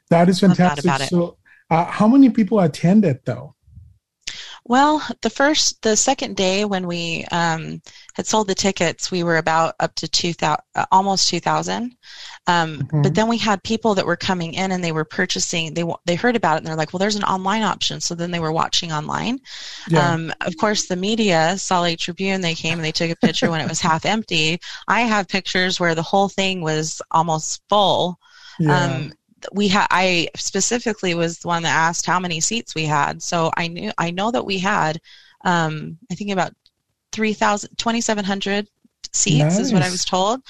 [0.09, 1.09] that is fantastic.
[1.09, 1.36] So
[1.70, 3.55] uh, how many people attended though?
[4.64, 7.82] Well, the first, the second day when we um,
[8.14, 11.96] had sold the tickets, we were about up to two thousand, uh, almost two thousand.
[12.46, 13.02] Um, mm-hmm.
[13.02, 15.74] But then we had people that were coming in and they were purchasing.
[15.74, 18.30] They they heard about it and they're like, "Well, there's an online option." So then
[18.30, 19.40] they were watching online.
[19.88, 20.12] Yeah.
[20.12, 23.50] Um, of course, the media, Salt Lake Tribune, they came and they took a picture
[23.50, 24.60] when it was half empty.
[24.86, 28.18] I have pictures where the whole thing was almost full.
[28.60, 28.84] Yeah.
[28.84, 29.12] Um,
[29.53, 33.22] we had I specifically was the one that asked how many seats we had.
[33.22, 35.01] So I knew I know that we had
[35.45, 36.55] um, I think about
[37.12, 38.68] 3,000 2,700
[39.12, 39.59] seats nice.
[39.59, 40.40] is what I was told.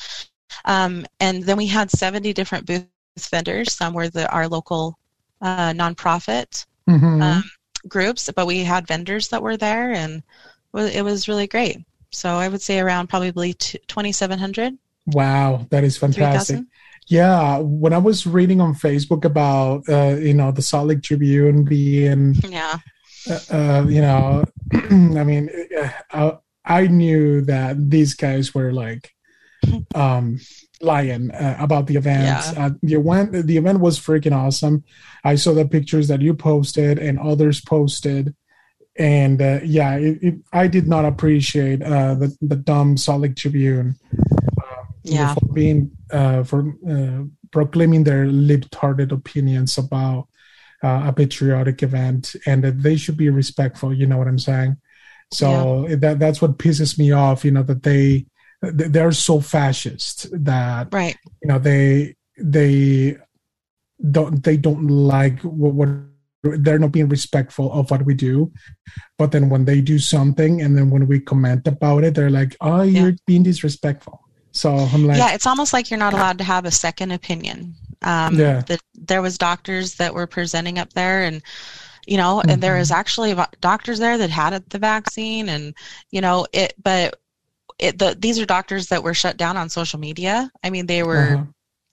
[0.65, 2.87] Um, and then we had 70 different booth
[3.19, 3.73] vendors.
[3.73, 4.99] Some were the our local
[5.41, 7.23] uh, nonprofit mm-hmm.
[7.23, 7.45] um,
[7.89, 10.23] groups, but we had vendors that were there, and
[10.75, 11.79] it was really great.
[12.11, 14.77] So I would say around probably 2,700.
[15.07, 16.59] Wow, that is fantastic.
[16.59, 16.67] 3,
[17.13, 21.63] yeah, when I was reading on Facebook about uh, you know the Salt Lake Tribune
[21.63, 22.79] being yeah,
[23.29, 29.13] uh, uh, you know, I mean, uh, I, I knew that these guys were like
[29.95, 30.41] um
[30.81, 32.25] lying uh, about the event.
[32.25, 32.65] Yeah.
[32.65, 34.83] Uh, the event the event was freaking awesome.
[35.23, 38.35] I saw the pictures that you posted and others posted,
[38.97, 43.37] and uh, yeah, it, it, I did not appreciate uh, the the dumb Salt Lake
[43.37, 43.97] Tribune
[45.05, 45.35] yeah.
[45.35, 50.29] for being uh, for uh, proclaiming their libtarded opinions about
[50.83, 53.93] uh, a patriotic event, and that they should be respectful.
[53.95, 54.77] You know what I'm saying?
[55.33, 55.97] So yeah.
[55.97, 57.45] that that's what pisses me off.
[57.45, 58.27] You know that they
[58.61, 61.17] they're so fascist that right.
[61.43, 63.17] You know they they
[64.11, 65.89] don't they don't like what, what
[66.65, 68.51] they're not being respectful of what we do
[69.17, 72.57] but then when they do something and then when we comment about it they're like
[72.61, 74.22] oh you're being disrespectful
[74.53, 77.75] so I'm like, yeah, it's almost like you're not allowed to have a second opinion.
[78.03, 78.61] Um, yeah.
[78.61, 81.43] The, there was doctors that were presenting up there, and
[82.07, 82.51] you know, mm-hmm.
[82.51, 83.01] and there was mm-hmm.
[83.01, 85.75] actually doctors there that had the vaccine, and
[86.11, 86.75] you know, it.
[86.83, 87.19] But
[87.79, 90.51] it, the, these are doctors that were shut down on social media.
[90.63, 91.45] I mean, they were uh-huh.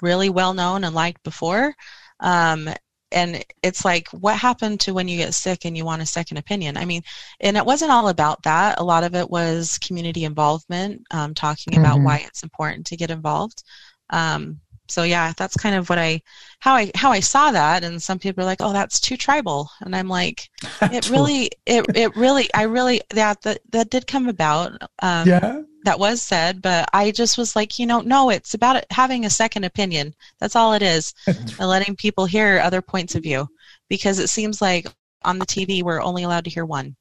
[0.02, 1.74] really well known and liked before,
[2.20, 2.70] um,
[3.12, 6.38] and it's like what happened to when you get sick and you want a second
[6.38, 6.78] opinion?
[6.78, 7.04] I mean
[7.40, 8.80] and it wasn't all about that.
[8.80, 11.82] A lot of it was community involvement um, talking mm-hmm.
[11.82, 13.64] about why it's important to get involved.
[14.10, 16.22] Um, so yeah that's kind of what i
[16.60, 19.70] how i how i saw that and some people are like oh that's too tribal
[19.82, 20.50] and i'm like
[20.82, 25.62] it really it, it really i really that that, that did come about um, yeah
[25.86, 29.30] that was said, but I just was like, you know, no, it's about having a
[29.30, 30.14] second opinion.
[30.40, 33.48] That's all it is, and letting people hear other points of view,
[33.88, 34.88] because it seems like
[35.24, 36.96] on the TV we're only allowed to hear one.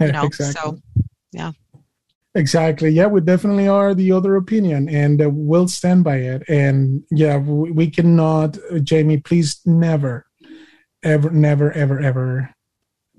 [0.00, 0.52] You know, exactly.
[0.52, 0.78] so
[1.32, 1.52] yeah.
[2.34, 2.90] Exactly.
[2.90, 6.42] Yeah, we definitely are the other opinion, and uh, we'll stand by it.
[6.48, 9.18] And yeah, we, we cannot, uh, Jamie.
[9.18, 10.26] Please never,
[11.02, 12.50] ever, never, ever, ever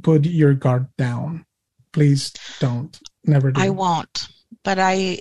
[0.03, 1.45] put your guard down.
[1.93, 2.99] Please don't.
[3.23, 3.51] Never.
[3.51, 3.61] Do.
[3.61, 4.27] I won't
[4.65, 5.19] but I,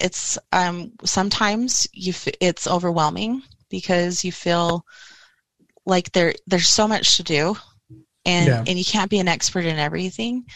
[0.00, 4.84] it's um, sometimes you f- it's overwhelming because you feel
[5.86, 7.56] like there there's so much to do,
[8.24, 8.64] and yeah.
[8.66, 10.46] and you can't be an expert in everything,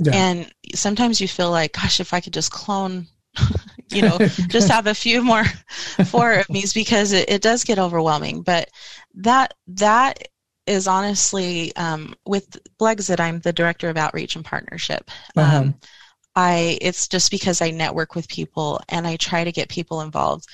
[0.00, 0.12] yeah.
[0.14, 3.06] and sometimes you feel like, gosh, if I could just clone
[3.90, 4.18] you know,
[4.48, 5.44] just have a few more
[6.06, 8.42] four of me's because it, it does get overwhelming.
[8.42, 8.70] But
[9.14, 10.28] that that
[10.66, 15.10] is honestly um, with Blexit, I'm the director of outreach and partnership.
[15.36, 15.58] Uh-huh.
[15.58, 15.74] Um,
[16.36, 20.46] I it's just because I network with people and I try to get people involved.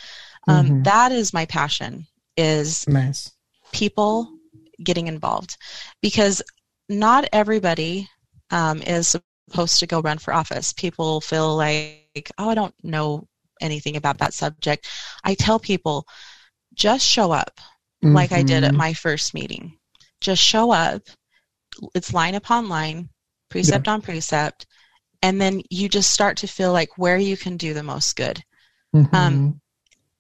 [0.46, 0.82] Um, mm-hmm.
[0.82, 3.30] that is my passion is nice.
[3.72, 4.30] people
[4.82, 5.58] getting involved
[6.00, 6.42] because
[6.88, 8.08] not everybody
[8.50, 9.16] um, is
[9.50, 10.72] supposed to go run for office.
[10.72, 13.26] People feel like, oh, I don't know
[13.60, 14.88] anything about that subject.
[15.24, 16.06] I tell people,
[16.74, 17.60] just show up
[18.02, 18.14] mm-hmm.
[18.14, 18.78] like I did at mm-hmm.
[18.78, 19.76] my first meeting.
[20.20, 21.02] Just show up.
[21.94, 23.08] It's line upon line,
[23.48, 23.92] precept yeah.
[23.94, 24.66] on precept
[25.22, 28.42] and then you just start to feel like where you can do the most good.
[28.94, 29.14] Mm-hmm.
[29.14, 29.60] Um,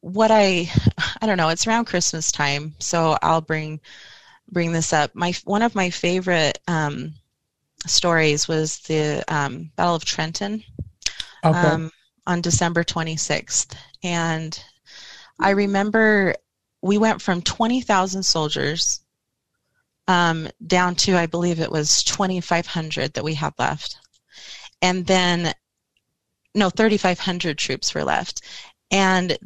[0.00, 0.70] what I
[1.20, 3.80] I don't know, it's around Christmas time, so I'll bring
[4.50, 5.14] bring this up.
[5.14, 7.14] My one of my favorite um,
[7.86, 10.62] stories was the um, Battle of Trenton
[11.44, 11.58] okay.
[11.58, 11.90] um,
[12.26, 14.62] on December 26th, and
[15.38, 16.34] I remember
[16.82, 19.00] we went from 20,000 soldiers
[20.08, 23.96] um, down to I believe it was 2,500 that we had left,
[24.82, 25.52] and then
[26.54, 28.42] no 3,500 troops were left,
[28.90, 29.38] and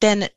[0.00, 0.28] then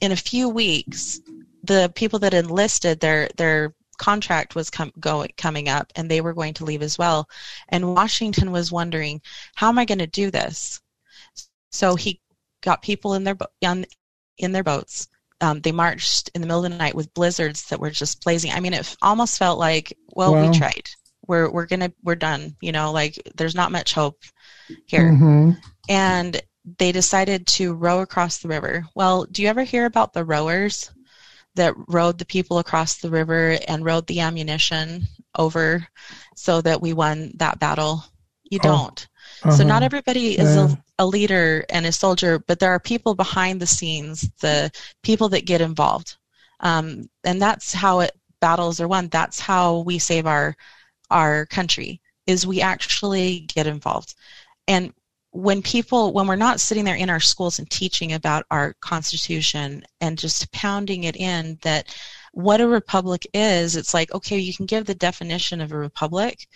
[0.00, 1.20] in a few weeks,
[1.62, 6.34] the people that enlisted their their contract was com- going coming up, and they were
[6.34, 7.28] going to leave as well.
[7.68, 9.20] And Washington was wondering,
[9.54, 10.80] how am I going to do this?
[11.70, 12.20] So he
[12.62, 13.86] got people in their bo- in,
[14.38, 15.08] in their boats.
[15.40, 18.52] Um, they marched in the middle of the night with blizzards that were just blazing.
[18.52, 20.88] I mean, it almost felt like, well, well we tried.
[21.26, 22.56] We're we're gonna we're done.
[22.60, 24.22] You know, like there's not much hope
[24.86, 25.10] here.
[25.10, 25.50] Mm-hmm.
[25.88, 26.40] And
[26.78, 28.86] they decided to row across the river.
[28.94, 30.90] Well, do you ever hear about the rowers
[31.54, 35.02] that rode the people across the river and rode the ammunition
[35.36, 35.86] over
[36.36, 38.04] so that we won that battle?
[38.44, 38.68] You oh.
[38.68, 39.08] don't.
[39.42, 39.56] Uh-huh.
[39.56, 40.76] So not everybody is yeah.
[40.98, 44.70] a, a, leader and a soldier, but there are people behind the scenes, the
[45.02, 46.16] people that get involved,
[46.60, 49.08] um, and that's how it battles are won.
[49.08, 50.56] That's how we save our
[51.10, 52.00] our country.
[52.26, 54.14] Is we actually get involved,
[54.68, 54.92] and
[55.32, 59.82] when people when we're not sitting there in our schools and teaching about our constitution
[60.00, 61.94] and just pounding it in that
[62.32, 66.46] what a republic is it's like okay you can give the definition of a republic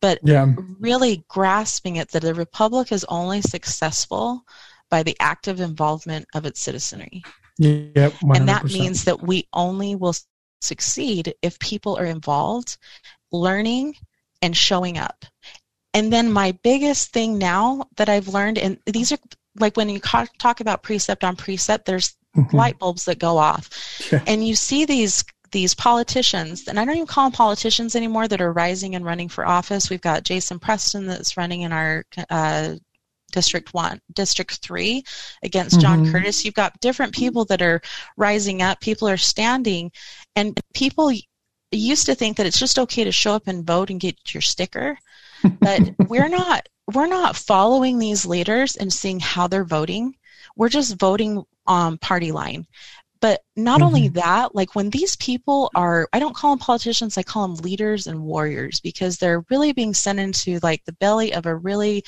[0.00, 0.52] but yeah.
[0.78, 4.44] really grasping it that a republic is only successful
[4.90, 7.22] by the active involvement of its citizenry.
[7.58, 10.14] Yep, and that means that we only will
[10.60, 12.78] succeed if people are involved
[13.32, 13.94] learning
[14.42, 15.24] and showing up
[15.98, 19.18] and then my biggest thing now that I've learned, and these are
[19.58, 22.56] like when you talk about precept on precept, there's mm-hmm.
[22.56, 23.68] light bulbs that go off,
[24.12, 24.22] yeah.
[24.28, 28.40] and you see these these politicians, and I don't even call them politicians anymore, that
[28.40, 29.90] are rising and running for office.
[29.90, 32.76] We've got Jason Preston that's running in our uh,
[33.32, 35.02] District One, District Three,
[35.42, 36.12] against John mm-hmm.
[36.12, 36.44] Curtis.
[36.44, 37.82] You've got different people that are
[38.16, 38.80] rising up.
[38.80, 39.90] People are standing,
[40.36, 41.10] and people
[41.72, 44.42] used to think that it's just okay to show up and vote and get your
[44.42, 44.96] sticker
[45.60, 50.16] but we're not we're not following these leaders and seeing how they're voting.
[50.56, 52.66] We're just voting on party line.
[53.20, 53.86] But not mm-hmm.
[53.86, 57.56] only that, like when these people are, I don't call them politicians, I call them
[57.56, 62.04] leaders and warriors because they're really being sent into like the belly of a really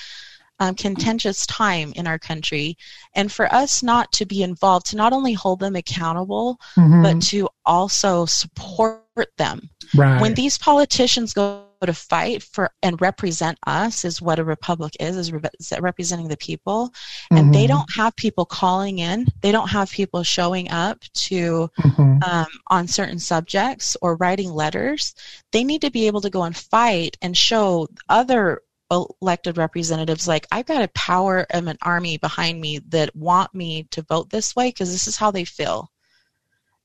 [0.60, 2.76] um, contentious time in our country.
[3.14, 7.02] And for us not to be involved, to not only hold them accountable, mm-hmm.
[7.02, 9.68] but to also support them.
[9.96, 10.20] Right.
[10.20, 15.16] When these politicians go to fight for and represent us is what a republic is
[15.16, 15.40] is re-
[15.78, 16.92] representing the people
[17.30, 17.52] and mm-hmm.
[17.52, 22.22] they don't have people calling in they don't have people showing up to mm-hmm.
[22.22, 25.14] um, on certain subjects or writing letters
[25.52, 28.60] they need to be able to go and fight and show other
[28.90, 33.84] elected representatives like i've got a power of an army behind me that want me
[33.84, 35.90] to vote this way because this is how they feel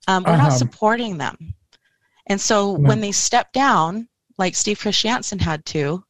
[0.07, 0.49] um, we're uh-huh.
[0.49, 1.35] not supporting them
[2.27, 6.03] and so when they step down like Steve Christiansen had to,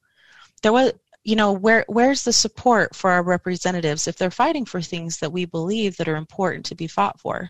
[0.62, 4.82] there was you know where where's the support for our representatives if they're fighting for
[4.82, 7.50] things that we believe that are important to be fought for?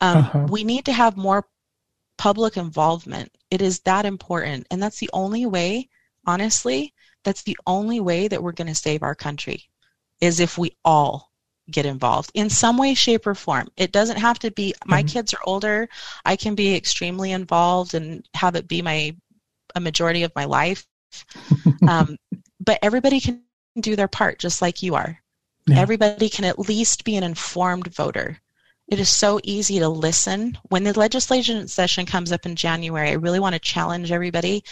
[0.00, 0.46] Um, uh-huh.
[0.50, 1.46] we need to have more
[2.18, 3.30] public involvement.
[3.50, 4.66] It is that important.
[4.70, 5.88] And that's the only way
[6.26, 9.64] honestly that's the only way that we're going to save our country
[10.20, 11.30] is if we all
[11.70, 13.68] get involved in some way shape or form.
[13.76, 15.08] It doesn't have to be my mm-hmm.
[15.08, 15.88] kids are older.
[16.24, 19.16] I can be extremely involved and have it be my
[19.74, 20.86] a majority of my life.
[21.88, 22.16] um,
[22.60, 23.42] but everybody can
[23.80, 25.18] do their part just like you are.
[25.66, 25.80] Yeah.
[25.80, 28.38] Everybody can at least be an informed voter.
[28.88, 30.58] It is so easy to listen.
[30.68, 34.62] When the legislation session comes up in January, I really want to challenge everybody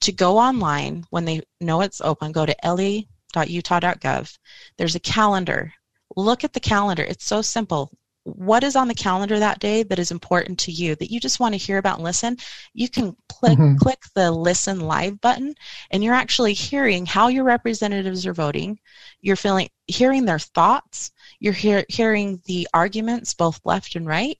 [0.00, 4.38] to go online when they know it's open, go to le.utah.gov.
[4.78, 5.74] There's a calendar.
[6.16, 7.02] Look at the calendar.
[7.02, 7.92] It's so simple
[8.24, 11.40] what is on the calendar that day that is important to you that you just
[11.40, 12.36] want to hear about and listen,
[12.74, 13.76] you can click mm-hmm.
[13.76, 15.54] click the listen live button
[15.90, 18.78] and you're actually hearing how your representatives are voting.
[19.20, 21.12] You're feeling hearing their thoughts.
[21.38, 24.36] You're hear, hearing the arguments both left and right.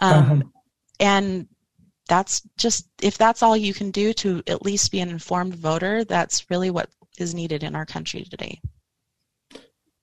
[0.00, 0.42] Um, uh-huh.
[1.00, 1.48] And
[2.08, 6.04] that's just if that's all you can do to at least be an informed voter,
[6.04, 6.88] that's really what
[7.18, 8.60] is needed in our country today.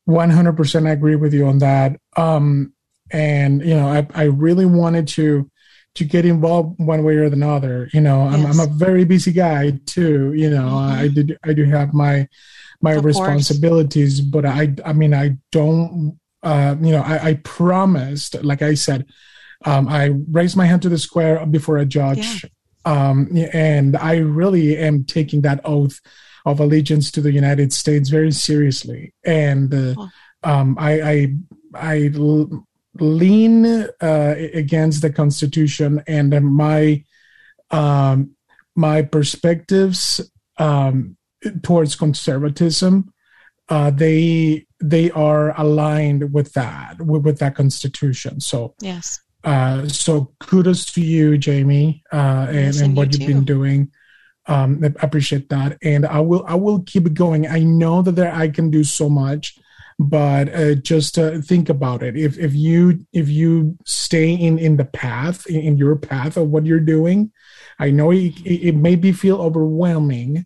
[0.08, 2.00] 100% I agree with you on that.
[2.18, 2.74] Um,
[3.12, 5.50] and you know I, I really wanted to
[5.96, 9.80] to get involved one way or another you know I'm, I'm a very busy guy
[9.86, 11.00] too you know mm-hmm.
[11.00, 12.28] i did i do have my
[12.82, 13.06] my Support.
[13.06, 18.74] responsibilities but i i mean i don't uh, you know, I, I, promised, like I
[18.74, 19.06] said,
[19.66, 22.46] um, I raised my hand to the square before a judge,
[22.86, 23.10] yeah.
[23.10, 26.00] um, and I really am taking that oath
[26.46, 29.14] of allegiance to the United States very seriously.
[29.26, 30.10] And uh, oh.
[30.44, 31.36] um, I, I,
[31.76, 32.12] I
[33.02, 37.04] lean uh, against the Constitution and my
[37.72, 38.32] um,
[38.76, 40.22] my perspectives
[40.58, 41.18] um,
[41.64, 43.14] towards conservatism.
[43.68, 48.40] Uh, they they are aligned with that with, with that constitution.
[48.40, 49.22] So yes.
[49.44, 53.92] Uh, so kudos to you, Jamie, uh, and, and what you you've been doing.
[54.48, 57.48] Um, I appreciate that, and I will I will keep going.
[57.48, 59.58] I know that there I can do so much
[60.00, 62.16] but uh, just uh, think about it.
[62.16, 63.78] If if you if you
[64.10, 67.32] stay in in the path in your path of what you're doing
[67.78, 70.46] i know it, it may be feel overwhelming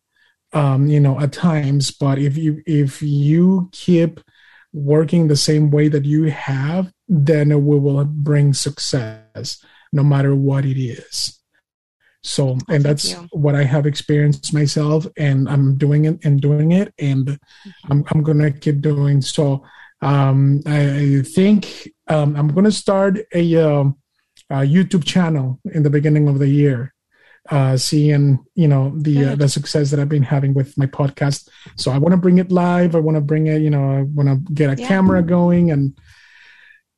[0.52, 4.20] um you know at times but if you if you keep
[4.74, 10.66] working the same way that you have then it will bring success no matter what
[10.66, 11.40] it is
[12.24, 16.94] so, and that's what I have experienced myself, and I'm doing it and doing it,
[16.98, 17.92] and mm-hmm.
[17.92, 19.22] I'm, I'm to keep doing.
[19.22, 19.66] So,
[20.02, 23.84] um, I think um, I'm to start a, uh,
[24.50, 26.94] a, YouTube channel in the beginning of the year,
[27.50, 31.50] uh, seeing you know the uh, the success that I've been having with my podcast.
[31.76, 32.96] So I want to bring it live.
[32.96, 33.62] I want to bring it.
[33.62, 34.88] You know, I want to get a yeah.
[34.88, 35.98] camera going and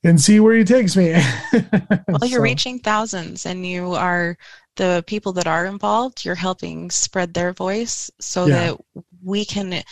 [0.06, 1.12] and see where it takes me.
[1.52, 2.42] well, you're so.
[2.42, 4.38] reaching thousands, and you are
[4.76, 8.56] the people that are involved, you're helping spread their voice so yeah.
[8.56, 8.78] that
[9.24, 9.84] we can,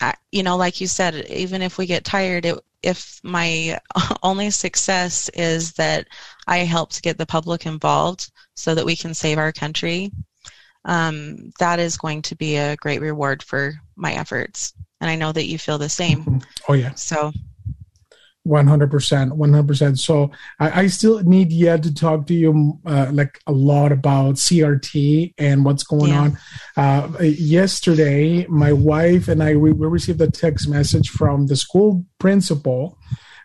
[0.00, 3.78] uh, you know, like you said, even if we get tired, it, if my
[4.22, 6.08] only success is that
[6.46, 10.10] I helped get the public involved so that we can save our country,
[10.84, 14.74] um, that is going to be a great reward for my efforts.
[15.00, 16.40] And I know that you feel the same.
[16.66, 16.94] Oh, yeah.
[16.94, 17.30] So
[18.46, 20.30] 100% 100% so
[20.60, 25.32] I, I, still need yet to talk to you uh, like a lot about crt
[25.38, 26.20] and what's going yeah.
[26.20, 26.38] on.
[26.76, 32.04] Uh, yesterday my wife and i we, we received a text message from the school
[32.18, 32.98] principal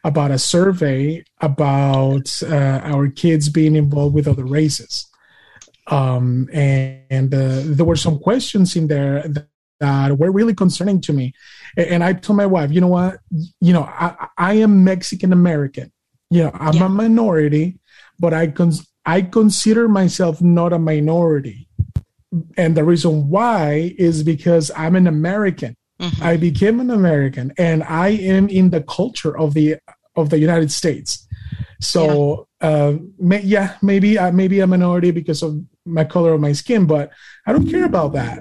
[0.04, 5.06] about a survey about uh, our kids being involved with other races.
[5.88, 9.28] Um, and, and uh, there were some questions in there
[9.80, 11.34] that, were really concerning to me
[11.78, 13.20] and I told my wife, you know what?
[13.62, 15.92] You know, I, I am Mexican American.
[16.30, 16.86] You know, I'm yeah.
[16.86, 17.80] a minority,
[18.20, 21.68] but I cons- I consider myself not a minority.
[22.58, 25.76] And the reason why is because I'm an American.
[26.00, 26.24] Mm-hmm.
[26.24, 29.78] I became an American and I am in the culture of the
[30.16, 31.28] of the United States.
[31.82, 36.42] So yeah, uh, may, yeah maybe I maybe a minority because of my color of
[36.42, 37.12] my skin, but
[37.46, 38.40] I don't care about that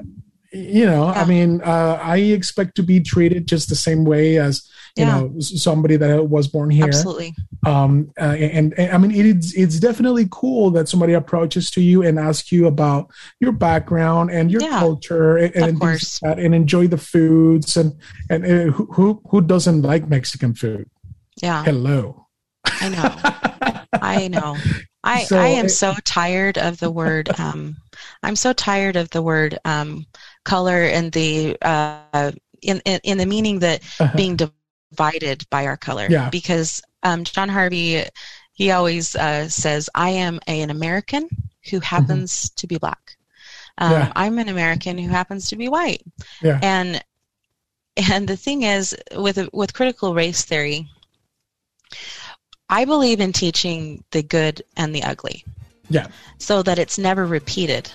[0.53, 1.20] you know yeah.
[1.20, 5.20] i mean uh, i expect to be treated just the same way as you yeah.
[5.20, 6.86] know somebody that was born here.
[6.86, 7.34] Absolutely.
[7.64, 12.03] Um uh, and, and, i mean it's it's definitely cool that somebody approaches to you
[12.03, 16.86] and asks you about your background and your yeah, culture and and, like and, enjoy
[16.88, 17.94] the foods and
[18.28, 20.88] and uh, who who doesn't like mexican food?
[21.40, 21.62] Yeah.
[21.62, 22.26] Hello.
[22.64, 23.88] I know.
[24.03, 24.57] I know.
[25.05, 27.76] I so, i am so tired of the word um
[28.22, 30.07] i'm so tired of the word um
[30.49, 32.32] color and the uh,
[32.62, 34.16] in, in, in the meaning that uh-huh.
[34.16, 36.07] being divided by our color.
[36.09, 36.30] Yeah.
[36.30, 38.03] Because um, John Harvey,
[38.53, 41.28] he always uh, says, "I am a, an American
[41.70, 41.84] who mm-hmm.
[41.84, 42.55] happens mm-hmm.
[42.57, 43.16] to be black.
[43.76, 44.12] Um, yeah.
[44.16, 46.03] I'm an American who happens to be white."
[46.42, 46.59] Yeah.
[46.62, 47.05] And
[48.11, 50.88] and the thing is, with with critical race theory,
[52.68, 55.44] I believe in teaching the good and the ugly.
[55.90, 56.09] Yeah.
[56.38, 57.90] So that it's never repeated.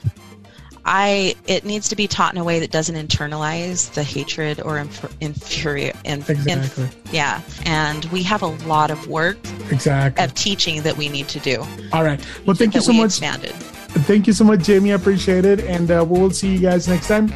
[0.85, 4.77] I it needs to be taught in a way that doesn't internalize the hatred or
[4.77, 5.95] inf- infuriate.
[6.03, 6.83] Inf- exactly.
[6.83, 9.37] Inf- yeah, and we have a lot of work
[9.69, 11.65] exactly of teaching that we need to do.
[11.91, 12.23] All right.
[12.45, 13.05] Well, thank you so much.
[13.05, 13.53] Expanded.
[14.05, 14.91] Thank you so much, Jamie.
[14.91, 17.31] I appreciate it, and uh, we will see you guys next time.